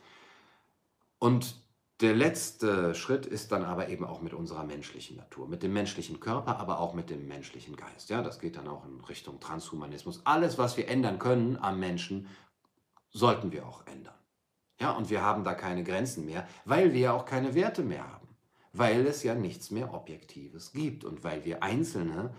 Und 1.20 1.56
der 2.02 2.16
letzte 2.16 2.96
Schritt 2.96 3.26
ist 3.26 3.52
dann 3.52 3.66
aber 3.66 3.90
eben 3.90 4.06
auch 4.06 4.22
mit 4.22 4.34
unserer 4.34 4.64
menschlichen 4.64 5.18
Natur, 5.18 5.50
mit 5.50 5.64
dem 5.64 5.74
menschlichen 5.74 6.22
Körper, 6.22 6.58
aber 6.58 6.80
auch 6.80 6.94
mit 6.94 7.10
dem 7.10 7.28
menschlichen 7.28 7.76
Geist. 7.76 8.10
Ja, 8.10 8.22
das 8.22 8.40
geht 8.40 8.56
dann 8.56 8.70
auch 8.70 8.86
in 8.86 9.02
Richtung 9.02 9.40
Transhumanismus. 9.42 10.26
Alles, 10.26 10.58
was 10.58 10.78
wir 10.78 10.88
ändern 10.88 11.20
können 11.20 11.58
am 11.58 11.80
Menschen, 11.80 12.28
sollten 13.12 13.52
wir 13.52 13.68
auch 13.68 13.86
ändern. 13.86 14.16
Ja, 14.80 14.92
und 14.92 15.10
wir 15.10 15.22
haben 15.22 15.44
da 15.44 15.54
keine 15.56 15.84
Grenzen 15.84 16.26
mehr, 16.26 16.48
weil 16.64 16.94
wir 16.94 17.00
ja 17.02 17.14
auch 17.14 17.26
keine 17.26 17.54
Werte 17.54 17.84
mehr 17.84 18.10
haben, 18.10 18.30
weil 18.72 19.06
es 19.06 19.24
ja 19.24 19.36
nichts 19.36 19.72
mehr 19.72 19.94
Objektives 19.94 20.72
gibt 20.72 21.04
und 21.04 21.26
weil 21.26 21.44
wir 21.44 21.64
einzelne 21.64 22.34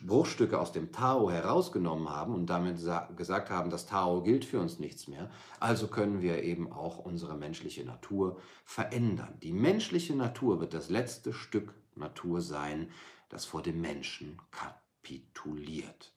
Bruchstücke 0.00 0.58
aus 0.58 0.72
dem 0.72 0.92
Tao 0.92 1.30
herausgenommen 1.30 2.08
haben 2.08 2.34
und 2.34 2.46
damit 2.46 2.78
gesagt 3.16 3.50
haben, 3.50 3.70
das 3.70 3.86
Tao 3.86 4.22
gilt 4.22 4.44
für 4.44 4.60
uns 4.60 4.78
nichts 4.78 5.08
mehr, 5.08 5.30
also 5.60 5.88
können 5.88 6.22
wir 6.22 6.42
eben 6.42 6.72
auch 6.72 6.98
unsere 6.98 7.36
menschliche 7.36 7.84
Natur 7.84 8.40
verändern. 8.64 9.38
Die 9.42 9.52
menschliche 9.52 10.14
Natur 10.14 10.60
wird 10.60 10.74
das 10.74 10.88
letzte 10.88 11.32
Stück 11.32 11.74
Natur 11.96 12.40
sein, 12.40 12.90
das 13.28 13.44
vor 13.44 13.62
dem 13.62 13.80
Menschen 13.80 14.40
kapituliert. 14.50 16.12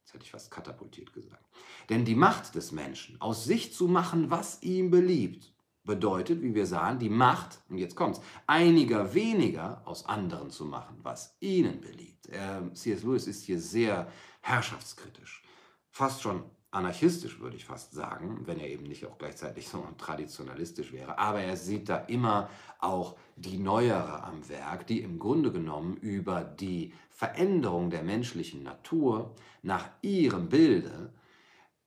Jetzt 0.00 0.14
hätte 0.14 0.24
ich 0.24 0.30
fast 0.30 0.50
katapultiert 0.50 1.12
gesagt. 1.12 1.44
Denn 1.88 2.04
die 2.04 2.14
Macht 2.14 2.54
des 2.54 2.72
Menschen, 2.72 3.20
aus 3.20 3.44
sich 3.44 3.72
zu 3.72 3.88
machen, 3.88 4.30
was 4.30 4.62
ihm 4.62 4.90
beliebt, 4.90 5.52
bedeutet, 5.84 6.42
wie 6.42 6.54
wir 6.54 6.66
sahen, 6.66 6.98
die 6.98 7.08
Macht, 7.08 7.60
und 7.68 7.78
jetzt 7.78 7.96
kommt's, 7.96 8.20
einiger 8.46 9.14
weniger 9.14 9.82
aus 9.84 10.06
anderen 10.06 10.50
zu 10.50 10.64
machen, 10.64 10.98
was 11.02 11.36
ihnen 11.40 11.80
beliebt. 11.80 12.28
Ähm, 12.30 12.74
C.S. 12.74 13.02
Lewis 13.02 13.26
ist 13.26 13.44
hier 13.44 13.58
sehr 13.58 14.08
herrschaftskritisch, 14.40 15.42
fast 15.90 16.22
schon 16.22 16.44
anarchistisch, 16.70 17.38
würde 17.38 17.56
ich 17.56 17.66
fast 17.66 17.92
sagen, 17.92 18.42
wenn 18.46 18.58
er 18.58 18.68
eben 18.68 18.84
nicht 18.84 19.06
auch 19.06 19.18
gleichzeitig 19.18 19.68
so 19.70 19.86
traditionalistisch 19.98 20.92
wäre. 20.92 21.18
Aber 21.18 21.40
er 21.40 21.56
sieht 21.56 21.88
da 21.88 21.96
immer 21.96 22.48
auch 22.78 23.16
die 23.36 23.58
Neuere 23.58 24.24
am 24.24 24.48
Werk, 24.48 24.86
die 24.86 25.00
im 25.00 25.18
Grunde 25.18 25.52
genommen 25.52 25.96
über 25.96 26.42
die 26.42 26.92
Veränderung 27.10 27.90
der 27.90 28.02
menschlichen 28.02 28.62
Natur 28.62 29.34
nach 29.62 29.90
ihrem 30.00 30.48
Bilde 30.48 31.12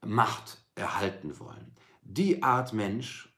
Macht 0.05 0.63
erhalten 0.75 1.39
wollen. 1.39 1.73
Die 2.03 2.43
Art 2.43 2.73
Mensch 2.73 3.34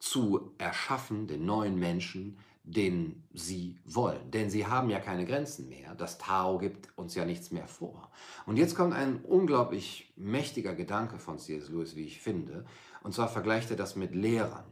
zu 0.00 0.52
erschaffen, 0.58 1.28
den 1.28 1.44
neuen 1.44 1.78
Menschen, 1.78 2.38
den 2.64 3.22
sie 3.32 3.78
wollen. 3.84 4.30
Denn 4.30 4.50
sie 4.50 4.66
haben 4.66 4.90
ja 4.90 4.98
keine 4.98 5.24
Grenzen 5.24 5.68
mehr. 5.68 5.94
Das 5.94 6.18
Tao 6.18 6.58
gibt 6.58 6.88
uns 6.96 7.14
ja 7.14 7.24
nichts 7.24 7.50
mehr 7.50 7.68
vor. 7.68 8.10
Und 8.46 8.56
jetzt 8.56 8.74
kommt 8.74 8.94
ein 8.94 9.20
unglaublich 9.20 10.12
mächtiger 10.16 10.74
Gedanke 10.74 11.18
von 11.18 11.38
C.S. 11.38 11.68
Lewis, 11.68 11.96
wie 11.96 12.04
ich 12.04 12.20
finde. 12.20 12.64
Und 13.02 13.14
zwar 13.14 13.28
vergleicht 13.28 13.70
er 13.70 13.76
das 13.76 13.96
mit 13.96 14.14
Lehrern. 14.14 14.64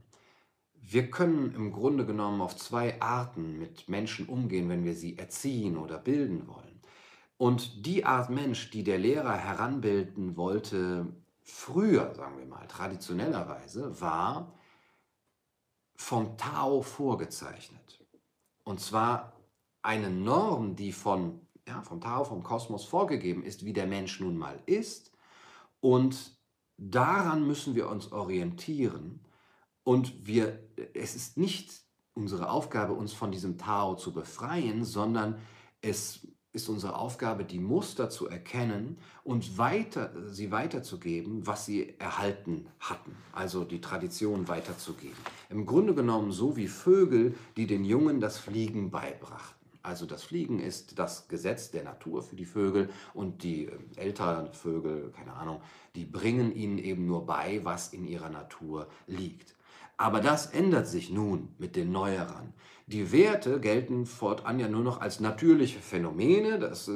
Wir 0.75 1.11
können 1.11 1.55
im 1.55 1.73
Grunde 1.73 2.07
genommen 2.07 2.41
auf 2.41 2.57
zwei 2.57 3.01
Arten 3.01 3.59
mit 3.59 3.88
Menschen 3.88 4.27
umgehen, 4.27 4.69
wenn 4.71 4.85
wir 4.85 4.95
sie 4.95 5.19
erziehen 5.19 5.77
oder 5.77 5.99
bilden 5.99 6.47
wollen. 6.47 6.81
Und 7.37 7.87
die 7.87 8.05
Art 8.05 8.31
Mensch, 8.31 8.71
die 8.71 8.85
der 8.85 8.99
Lehrer 8.99 9.37
heranbilden 9.37 10.37
wollte, 10.37 11.07
früher, 11.43 12.14
sagen 12.14 12.38
wir 12.38 12.47
mal, 12.47 12.67
traditionellerweise, 12.67 14.01
war 14.01 14.58
vom 15.98 16.38
Tao 16.38 16.80
vorgezeichnet. 16.80 18.04
Und 18.64 18.80
zwar 18.80 19.32
eine 19.82 20.11
Norm, 20.11 20.76
die 20.76 20.92
von, 20.92 21.46
ja, 21.66 21.82
vom 21.82 22.00
Tao, 22.00 22.24
vom 22.24 22.42
Kosmos 22.42 22.84
vorgegeben 22.84 23.42
ist, 23.42 23.64
wie 23.64 23.72
der 23.72 23.87
Mensch 23.87 24.20
nun 24.20 24.38
mal 24.38 24.62
ist. 24.66 25.12
Und 25.80 26.38
daran 26.76 27.46
müssen 27.46 27.74
wir 27.74 27.88
uns 27.88 28.12
orientieren. 28.12 29.24
Und 29.82 30.26
wir, 30.26 30.62
es 30.94 31.14
ist 31.16 31.37
nicht 31.37 31.82
unsere 32.14 32.50
Aufgabe, 32.50 32.92
uns 32.92 33.12
von 33.12 33.32
diesem 33.32 33.58
Tao 33.58 33.96
zu 33.96 34.12
befreien, 34.12 34.84
sondern 34.84 35.40
es 35.80 36.28
ist 36.52 36.68
unsere 36.68 36.96
Aufgabe, 36.96 37.44
die 37.44 37.58
Muster 37.58 38.08
zu 38.08 38.28
erkennen 38.28 38.98
und 39.22 39.58
weiter, 39.58 40.12
sie 40.30 40.50
weiterzugeben, 40.50 41.46
was 41.46 41.66
sie 41.66 41.94
erhalten 41.98 42.66
hatten, 42.80 43.14
also 43.32 43.64
die 43.64 43.80
Tradition 43.80 44.48
weiterzugeben. 44.48 45.16
Im 45.50 45.66
Grunde 45.66 45.94
genommen 45.94 46.32
so 46.32 46.56
wie 46.56 46.68
Vögel, 46.68 47.34
die 47.56 47.66
den 47.66 47.84
Jungen 47.84 48.20
das 48.20 48.38
Fliegen 48.38 48.90
beibrachten. 48.90 49.58
Also 49.82 50.06
das 50.06 50.22
Fliegen 50.22 50.58
ist 50.58 50.98
das 50.98 51.28
Gesetz 51.28 51.70
der 51.70 51.84
Natur 51.84 52.22
für 52.22 52.37
die 52.37 52.44
Vögel 52.44 52.90
und 53.14 53.42
die 53.42 53.66
äh, 53.66 53.78
älteren 53.96 54.52
Vögel, 54.52 55.12
keine 55.16 55.32
Ahnung, 55.34 55.61
die 55.94 56.04
bringen 56.04 56.54
ihnen 56.54 56.78
eben 56.78 57.06
nur 57.06 57.24
bei, 57.24 57.61
was 57.64 57.92
in 57.92 58.04
ihrer 58.04 58.28
Natur 58.28 58.88
liegt. 59.06 59.54
Aber 59.96 60.20
das 60.20 60.46
ändert 60.46 60.87
sich 60.87 61.11
nun 61.11 61.48
mit 61.58 61.74
den 61.74 61.90
Neuerern. 61.90 62.52
Die 62.88 63.12
Werte 63.12 63.61
gelten 63.61 64.07
fortan 64.07 64.59
ja 64.59 64.66
nur 64.66 64.83
noch 64.83 65.03
als 65.03 65.20
natürliche 65.20 65.79
Phänomene, 65.79 66.59
das 66.59 66.88
äh, 66.88 66.92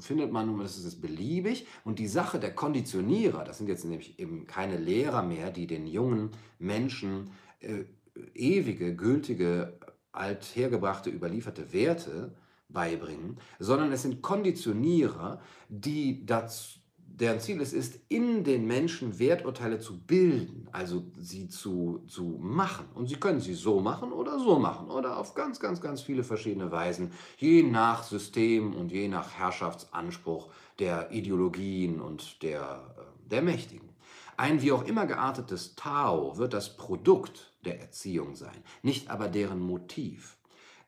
findet 0.00 0.32
man, 0.32 0.58
das 0.58 0.78
ist 0.78 1.02
beliebig. 1.02 1.66
Und 1.84 1.98
die 1.98 2.06
Sache 2.08 2.40
der 2.40 2.54
Konditionierer, 2.54 3.44
das 3.44 3.58
sind 3.58 3.68
jetzt 3.68 3.84
nämlich 3.84 4.18
eben 4.18 4.46
keine 4.46 4.78
Lehrer 4.78 5.22
mehr, 5.22 5.50
die 5.50 5.66
den 5.66 5.86
jungen 5.86 6.30
Menschen 6.58 7.30
äh, 7.60 7.84
ewige, 8.32 8.96
gültige, 8.96 9.78
althergebrachte, 10.12 11.10
überlieferte 11.10 11.74
Werte 11.74 12.34
beibringen, 12.70 13.36
sondern 13.58 13.92
es 13.92 14.00
sind 14.00 14.22
Konditionierer, 14.22 15.42
die 15.68 16.24
dazu 16.24 16.78
deren 17.20 17.38
Ziel 17.38 17.60
es 17.60 17.72
ist, 17.72 18.00
in 18.08 18.42
den 18.42 18.66
Menschen 18.66 19.18
Werturteile 19.18 19.78
zu 19.78 20.00
bilden, 20.00 20.68
also 20.72 21.04
sie 21.16 21.48
zu, 21.48 22.02
zu 22.08 22.38
machen. 22.40 22.86
Und 22.94 23.08
sie 23.08 23.16
können 23.16 23.40
sie 23.40 23.54
so 23.54 23.80
machen 23.80 24.12
oder 24.12 24.38
so 24.38 24.58
machen 24.58 24.90
oder 24.90 25.16
auf 25.16 25.34
ganz, 25.34 25.60
ganz, 25.60 25.80
ganz 25.80 26.02
viele 26.02 26.24
verschiedene 26.24 26.72
Weisen, 26.72 27.12
je 27.38 27.62
nach 27.62 28.02
System 28.02 28.74
und 28.74 28.90
je 28.90 29.06
nach 29.08 29.32
Herrschaftsanspruch 29.34 30.50
der 30.80 31.12
Ideologien 31.12 32.00
und 32.00 32.42
der, 32.42 32.82
äh, 32.98 33.30
der 33.30 33.42
Mächtigen. 33.42 33.88
Ein 34.36 34.60
wie 34.62 34.72
auch 34.72 34.84
immer 34.84 35.06
geartetes 35.06 35.76
Tao 35.76 36.36
wird 36.36 36.52
das 36.52 36.76
Produkt 36.76 37.52
der 37.64 37.80
Erziehung 37.80 38.34
sein, 38.34 38.64
nicht 38.82 39.08
aber 39.08 39.28
deren 39.28 39.60
Motiv. 39.60 40.36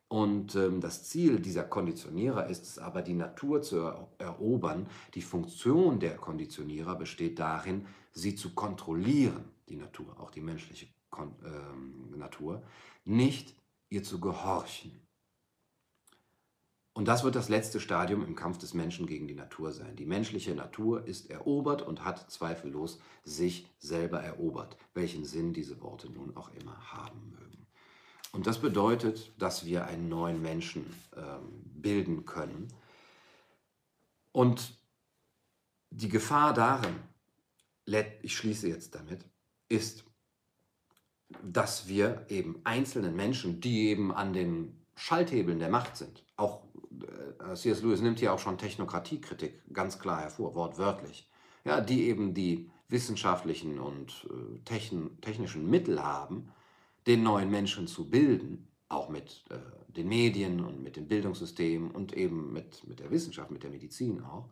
Und 0.08 0.54
ähm, 0.54 0.80
das 0.80 1.04
Ziel 1.04 1.40
dieser 1.40 1.64
Konditionierer 1.64 2.46
ist 2.46 2.62
es 2.62 2.78
aber, 2.78 3.02
die 3.02 3.14
Natur 3.14 3.62
zu 3.62 3.92
erobern. 4.18 4.88
Die 5.14 5.22
Funktion 5.22 5.98
der 5.98 6.16
Konditionierer 6.16 6.94
besteht 6.94 7.38
darin, 7.40 7.86
sie 8.12 8.36
zu 8.36 8.54
kontrollieren, 8.54 9.50
die 9.68 9.76
Natur, 9.76 10.20
auch 10.20 10.30
die 10.30 10.40
menschliche 10.40 10.86
Kon 11.10 11.34
ähm, 11.44 12.18
Natur, 12.18 12.62
nicht 13.04 13.56
ihr 13.88 14.04
zu 14.04 14.20
gehorchen. 14.20 15.00
Und 16.94 17.08
das 17.08 17.24
wird 17.24 17.34
das 17.34 17.50
letzte 17.50 17.78
Stadium 17.78 18.24
im 18.24 18.36
Kampf 18.36 18.58
des 18.58 18.72
Menschen 18.72 19.06
gegen 19.06 19.26
die 19.26 19.34
Natur 19.34 19.72
sein. 19.72 19.96
Die 19.96 20.06
menschliche 20.06 20.54
Natur 20.54 21.06
ist 21.06 21.30
erobert 21.30 21.82
und 21.82 22.04
hat 22.04 22.30
zweifellos 22.30 23.00
sich 23.22 23.66
selber 23.78 24.20
erobert, 24.20 24.78
welchen 24.94 25.24
Sinn 25.24 25.52
diese 25.52 25.82
Worte 25.82 26.10
nun 26.10 26.34
auch 26.36 26.50
immer 26.54 26.92
haben 26.92 27.32
mögen. 27.38 27.65
Und 28.36 28.46
das 28.46 28.60
bedeutet, 28.60 29.32
dass 29.38 29.64
wir 29.64 29.86
einen 29.86 30.10
neuen 30.10 30.42
Menschen 30.42 30.84
ähm, 31.16 31.62
bilden 31.64 32.26
können. 32.26 32.68
Und 34.30 34.78
die 35.88 36.10
Gefahr 36.10 36.52
darin, 36.52 36.96
ich 38.20 38.36
schließe 38.36 38.68
jetzt 38.68 38.94
damit, 38.94 39.24
ist, 39.70 40.04
dass 41.42 41.88
wir 41.88 42.26
eben 42.28 42.60
einzelnen 42.64 43.16
Menschen, 43.16 43.62
die 43.62 43.88
eben 43.88 44.12
an 44.12 44.34
den 44.34 44.84
Schalthebeln 44.96 45.58
der 45.58 45.70
Macht 45.70 45.96
sind, 45.96 46.22
auch 46.36 46.62
äh, 47.40 47.54
C.S. 47.54 47.80
Lewis 47.80 48.02
nimmt 48.02 48.18
hier 48.18 48.34
auch 48.34 48.38
schon 48.38 48.58
Technokratiekritik 48.58 49.62
ganz 49.72 49.98
klar 49.98 50.20
hervor, 50.20 50.54
wortwörtlich, 50.54 51.26
ja, 51.64 51.80
die 51.80 52.02
eben 52.02 52.34
die 52.34 52.70
wissenschaftlichen 52.88 53.78
und 53.78 54.28
äh, 54.28 54.58
technischen 54.66 55.70
Mittel 55.70 56.02
haben, 56.02 56.52
den 57.06 57.22
neuen 57.22 57.50
Menschen 57.50 57.86
zu 57.86 58.08
bilden, 58.08 58.68
auch 58.88 59.08
mit 59.08 59.44
äh, 59.50 59.56
den 59.92 60.08
Medien 60.08 60.64
und 60.64 60.82
mit 60.82 60.96
dem 60.96 61.08
Bildungssystem 61.08 61.90
und 61.90 62.12
eben 62.12 62.52
mit, 62.52 62.86
mit 62.86 63.00
der 63.00 63.10
Wissenschaft, 63.10 63.50
mit 63.50 63.62
der 63.62 63.70
Medizin 63.70 64.22
auch, 64.22 64.48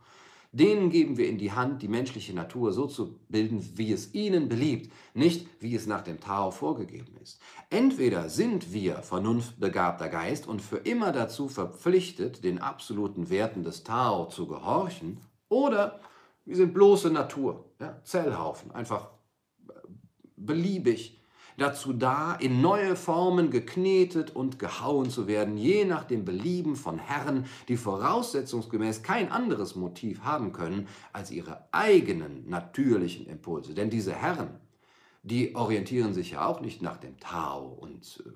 denen 0.52 0.88
geben 0.88 1.16
wir 1.16 1.28
in 1.28 1.36
die 1.36 1.50
Hand, 1.50 1.82
die 1.82 1.88
menschliche 1.88 2.32
Natur 2.32 2.72
so 2.72 2.86
zu 2.86 3.18
bilden, 3.28 3.76
wie 3.76 3.92
es 3.92 4.14
ihnen 4.14 4.48
beliebt, 4.48 4.92
nicht 5.12 5.48
wie 5.58 5.74
es 5.74 5.88
nach 5.88 6.02
dem 6.02 6.20
Tao 6.20 6.52
vorgegeben 6.52 7.16
ist. 7.20 7.40
Entweder 7.70 8.28
sind 8.28 8.72
wir 8.72 8.98
vernunftbegabter 8.98 10.08
Geist 10.08 10.46
und 10.46 10.62
für 10.62 10.76
immer 10.76 11.10
dazu 11.10 11.48
verpflichtet, 11.48 12.44
den 12.44 12.60
absoluten 12.60 13.30
Werten 13.30 13.64
des 13.64 13.82
Tao 13.82 14.26
zu 14.26 14.46
gehorchen, 14.46 15.18
oder 15.48 16.00
wir 16.44 16.56
sind 16.56 16.72
bloße 16.72 17.10
Natur, 17.10 17.64
ja, 17.80 18.00
Zellhaufen, 18.04 18.70
einfach 18.70 19.08
äh, 19.68 19.72
beliebig 20.36 21.20
dazu 21.56 21.92
da, 21.92 22.34
in 22.34 22.60
neue 22.60 22.96
Formen 22.96 23.50
geknetet 23.50 24.34
und 24.34 24.58
gehauen 24.58 25.10
zu 25.10 25.26
werden, 25.26 25.56
je 25.56 25.84
nach 25.84 26.04
dem 26.04 26.24
Belieben 26.24 26.76
von 26.76 26.98
Herren, 26.98 27.46
die 27.68 27.76
voraussetzungsgemäß 27.76 29.02
kein 29.02 29.30
anderes 29.30 29.74
Motiv 29.74 30.22
haben 30.22 30.52
können 30.52 30.88
als 31.12 31.30
ihre 31.30 31.64
eigenen 31.72 32.48
natürlichen 32.48 33.26
Impulse. 33.26 33.74
Denn 33.74 33.90
diese 33.90 34.14
Herren, 34.14 34.48
die 35.22 35.54
orientieren 35.54 36.12
sich 36.12 36.32
ja 36.32 36.46
auch 36.46 36.60
nicht 36.60 36.82
nach 36.82 36.98
dem 36.98 37.18
Tao 37.18 37.66
und 37.80 38.22
äh, 38.26 38.30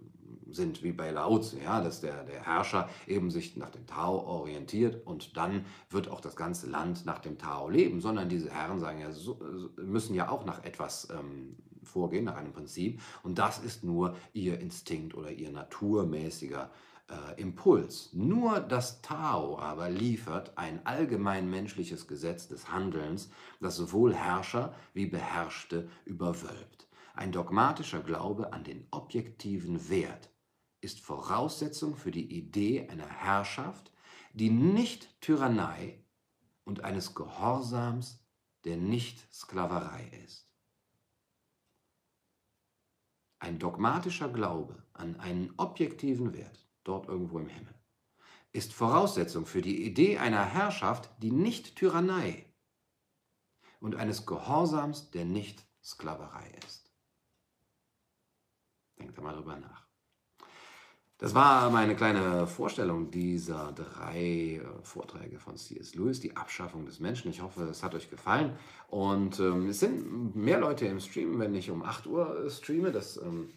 sind 0.51 0.83
wie 0.83 0.93
bei 0.93 1.11
Lao 1.11 1.39
Tzu, 1.39 1.59
ja, 1.63 1.83
dass 1.83 2.01
der, 2.01 2.25
der 2.25 2.43
Herrscher 2.43 2.89
eben 3.07 3.31
sich 3.31 3.57
nach 3.57 3.71
dem 3.71 3.87
Tao 3.87 4.25
orientiert 4.27 5.07
und 5.07 5.37
dann 5.37 5.67
wird 5.91 6.09
auch 6.09 6.23
das 6.23 6.37
ganze 6.37 6.69
Land 6.69 7.05
nach 7.05 7.19
dem 7.19 7.37
Tao 7.37 7.69
leben, 7.69 8.01
sondern 8.01 8.31
diese 8.31 8.51
Herren 8.51 8.81
sagen 8.81 9.01
ja, 9.01 9.13
so, 9.13 9.39
müssen 9.77 10.15
ja 10.15 10.31
auch 10.31 10.47
nach 10.47 10.65
etwas 10.65 11.09
ähm, 11.11 11.57
vorgehen, 11.89 12.25
nach 12.27 12.37
einem 12.37 12.53
Prinzip. 12.53 13.01
Und 13.23 13.39
das 13.39 13.59
ist 13.59 13.85
nur 13.85 14.17
ihr 14.33 14.61
Instinkt 14.61 15.15
oder 15.15 15.31
ihr 15.31 15.51
naturmäßiger 15.51 16.71
äh, 17.09 17.41
Impuls. 17.41 18.11
Nur 18.13 18.61
das 18.61 19.03
Tao 19.03 19.59
aber 19.59 19.91
liefert 19.91 20.57
ein 20.57 20.85
allgemein 20.87 21.51
menschliches 21.51 22.07
Gesetz 22.07 22.49
des 22.49 22.71
Handelns, 22.71 23.31
das 23.61 23.77
sowohl 23.77 24.15
Herrscher 24.15 24.75
wie 24.95 25.07
Beherrschte 25.07 25.89
überwölbt. 26.05 26.89
Ein 27.15 27.33
dogmatischer 27.33 28.01
Glaube 28.01 28.53
an 28.53 28.65
den 28.65 28.87
objektiven 28.91 29.89
Wert 29.89 30.31
ist 30.81 31.01
Voraussetzung 31.01 31.97
für 31.97 32.13
die 32.13 32.33
Idee 32.33 32.89
einer 32.89 33.09
Herrschaft, 33.09 33.93
die 34.33 34.51
nicht 34.51 35.21
Tyrannei 35.21 35.99
und 36.65 36.85
eines 36.85 37.15
Gehorsams, 37.15 38.21
der 38.65 38.77
nicht 38.77 39.27
Sklaverei 39.35 40.09
ist. 40.25 40.48
Ein 43.41 43.59
dogmatischer 43.59 44.29
Glaube 44.29 44.83
an 44.93 45.19
einen 45.21 45.55
objektiven 45.57 46.33
Wert, 46.35 46.69
dort 46.85 47.09
irgendwo 47.09 47.39
im 47.39 47.49
Himmel, 47.49 47.75
ist 48.53 48.73
Voraussetzung 48.73 49.47
für 49.47 49.63
die 49.63 49.85
Idee 49.85 50.19
einer 50.19 50.45
Herrschaft, 50.45 51.11
die 51.19 51.31
nicht 51.31 51.77
Tyrannei 51.77 52.47
und 53.81 53.95
eines 53.95 54.27
Gehorsams, 54.27 55.11
der 55.11 55.25
nicht 55.25 55.67
Sklaverei 55.83 56.51
ist. 56.67 56.93
Denkt 58.99 59.17
einmal 59.19 59.35
darüber 59.35 59.57
nach. 59.57 59.88
Das 61.19 61.35
war 61.35 61.69
meine 61.71 61.97
kleine 61.97 62.47
Vorstellung 62.47 63.11
dieser 63.11 63.73
drei 63.73 64.63
äh, 64.63 64.85
Vorträge 64.85 65.41
von 65.41 65.57
C.S. 65.57 65.97
Lewis, 65.97 66.21
die 66.21 66.37
Abschaffung 66.37 66.87
des 66.87 67.01
Menschen. 67.01 67.29
Ich 67.33 67.43
hoffe, 67.43 67.65
es 67.65 67.83
hat 67.83 67.97
euch 67.97 68.09
gefallen. 68.09 68.57
Und 68.87 69.41
ähm, 69.41 69.69
es 69.69 69.81
sind 69.81 70.37
mehr 70.37 70.61
Leute 70.61 70.87
im 70.87 71.01
Stream, 71.01 71.41
wenn 71.41 71.57
ich 71.57 71.73
um 71.73 71.83
8 71.83 72.07
Uhr 72.07 72.45
äh, 72.45 72.51
streame. 72.51 72.93
Das 72.93 73.17
ähm, 73.17 73.49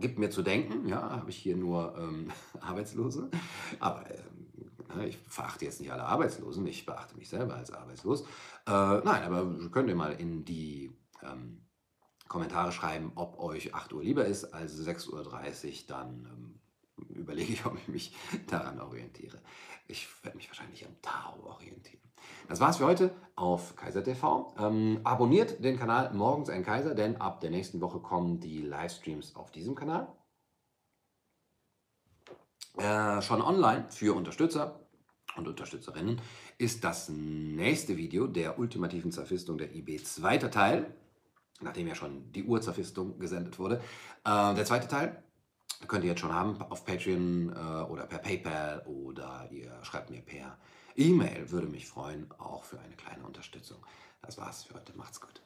gibt 0.00 0.18
mir 0.18 0.30
zu 0.30 0.40
denken. 0.40 0.88
Ja, 0.88 1.10
habe 1.10 1.28
ich 1.28 1.36
hier 1.36 1.58
nur 1.58 1.94
ähm, 1.98 2.32
Arbeitslose. 2.60 3.30
Aber 3.80 4.06
ähm, 4.10 4.96
ne, 4.96 5.06
ich 5.06 5.18
verachte 5.28 5.66
jetzt 5.66 5.80
nicht 5.80 5.92
alle 5.92 6.04
Arbeitslosen. 6.04 6.66
Ich 6.66 6.86
beachte 6.86 7.18
mich 7.18 7.28
selber 7.28 7.54
als 7.54 7.70
arbeitslos. 7.70 8.22
Äh, 8.66 8.70
nein, 8.70 9.24
aber 9.24 9.68
könnt 9.70 9.90
ihr 9.90 9.94
mal 9.94 10.14
in 10.14 10.46
die 10.46 10.90
ähm, 11.22 11.66
Kommentare 12.28 12.72
schreiben, 12.72 13.12
ob 13.14 13.38
euch 13.38 13.74
8 13.74 13.92
Uhr 13.92 14.02
lieber 14.02 14.24
ist 14.24 14.54
als 14.54 14.80
6.30 14.80 15.10
Uhr. 15.12 15.86
Dann 15.86 16.28
ähm, 16.32 16.60
überlege 17.24 17.52
ich, 17.52 17.66
ob 17.66 17.76
ich 17.76 17.88
mich 17.88 18.14
daran 18.46 18.80
orientiere. 18.80 19.40
Ich 19.86 20.08
werde 20.22 20.36
mich 20.36 20.48
wahrscheinlich 20.48 20.86
am 20.86 21.00
Tao 21.02 21.44
orientieren. 21.44 22.00
Das 22.48 22.60
war's 22.60 22.78
für 22.78 22.86
heute 22.86 23.10
auf 23.36 23.76
Kaiser 23.76 24.04
TV. 24.04 24.54
Ähm, 24.58 25.00
abonniert 25.04 25.62
den 25.62 25.78
Kanal 25.78 26.12
Morgens 26.14 26.48
ein 26.48 26.64
Kaiser, 26.64 26.94
denn 26.94 27.20
ab 27.20 27.40
der 27.40 27.50
nächsten 27.50 27.80
Woche 27.80 28.00
kommen 28.00 28.40
die 28.40 28.62
Livestreams 28.62 29.36
auf 29.36 29.50
diesem 29.50 29.74
Kanal. 29.74 30.08
Äh, 32.76 33.22
schon 33.22 33.40
online 33.40 33.86
für 33.90 34.14
Unterstützer 34.14 34.80
und 35.36 35.48
Unterstützerinnen 35.48 36.20
ist 36.58 36.84
das 36.84 37.08
nächste 37.08 37.96
Video 37.96 38.26
der 38.26 38.58
ultimativen 38.58 39.12
Zerfistung 39.12 39.58
der 39.58 39.74
IB 39.74 40.02
zweiter 40.02 40.50
Teil, 40.50 40.94
nachdem 41.60 41.86
ja 41.86 41.94
schon 41.94 42.32
die 42.32 42.44
Urzerfistung 42.44 43.18
gesendet 43.18 43.58
wurde. 43.58 43.80
Äh, 44.24 44.54
der 44.54 44.64
zweite 44.64 44.88
Teil 44.88 45.23
könnt 45.88 46.04
ihr 46.04 46.10
jetzt 46.10 46.20
schon 46.20 46.32
haben 46.32 46.60
auf 46.62 46.84
Patreon 46.84 47.50
äh, 47.50 47.90
oder 47.90 48.06
per 48.06 48.18
PayPal 48.18 48.82
oder 48.86 49.48
ihr 49.50 49.72
schreibt 49.82 50.10
mir 50.10 50.20
per 50.20 50.58
E-Mail. 50.96 51.50
Würde 51.50 51.66
mich 51.66 51.86
freuen, 51.86 52.30
auch 52.38 52.64
für 52.64 52.78
eine 52.80 52.94
kleine 52.94 53.24
Unterstützung. 53.24 53.78
Das 54.22 54.38
war's 54.38 54.64
für 54.64 54.74
heute. 54.74 54.96
Macht's 54.96 55.20
gut. 55.20 55.42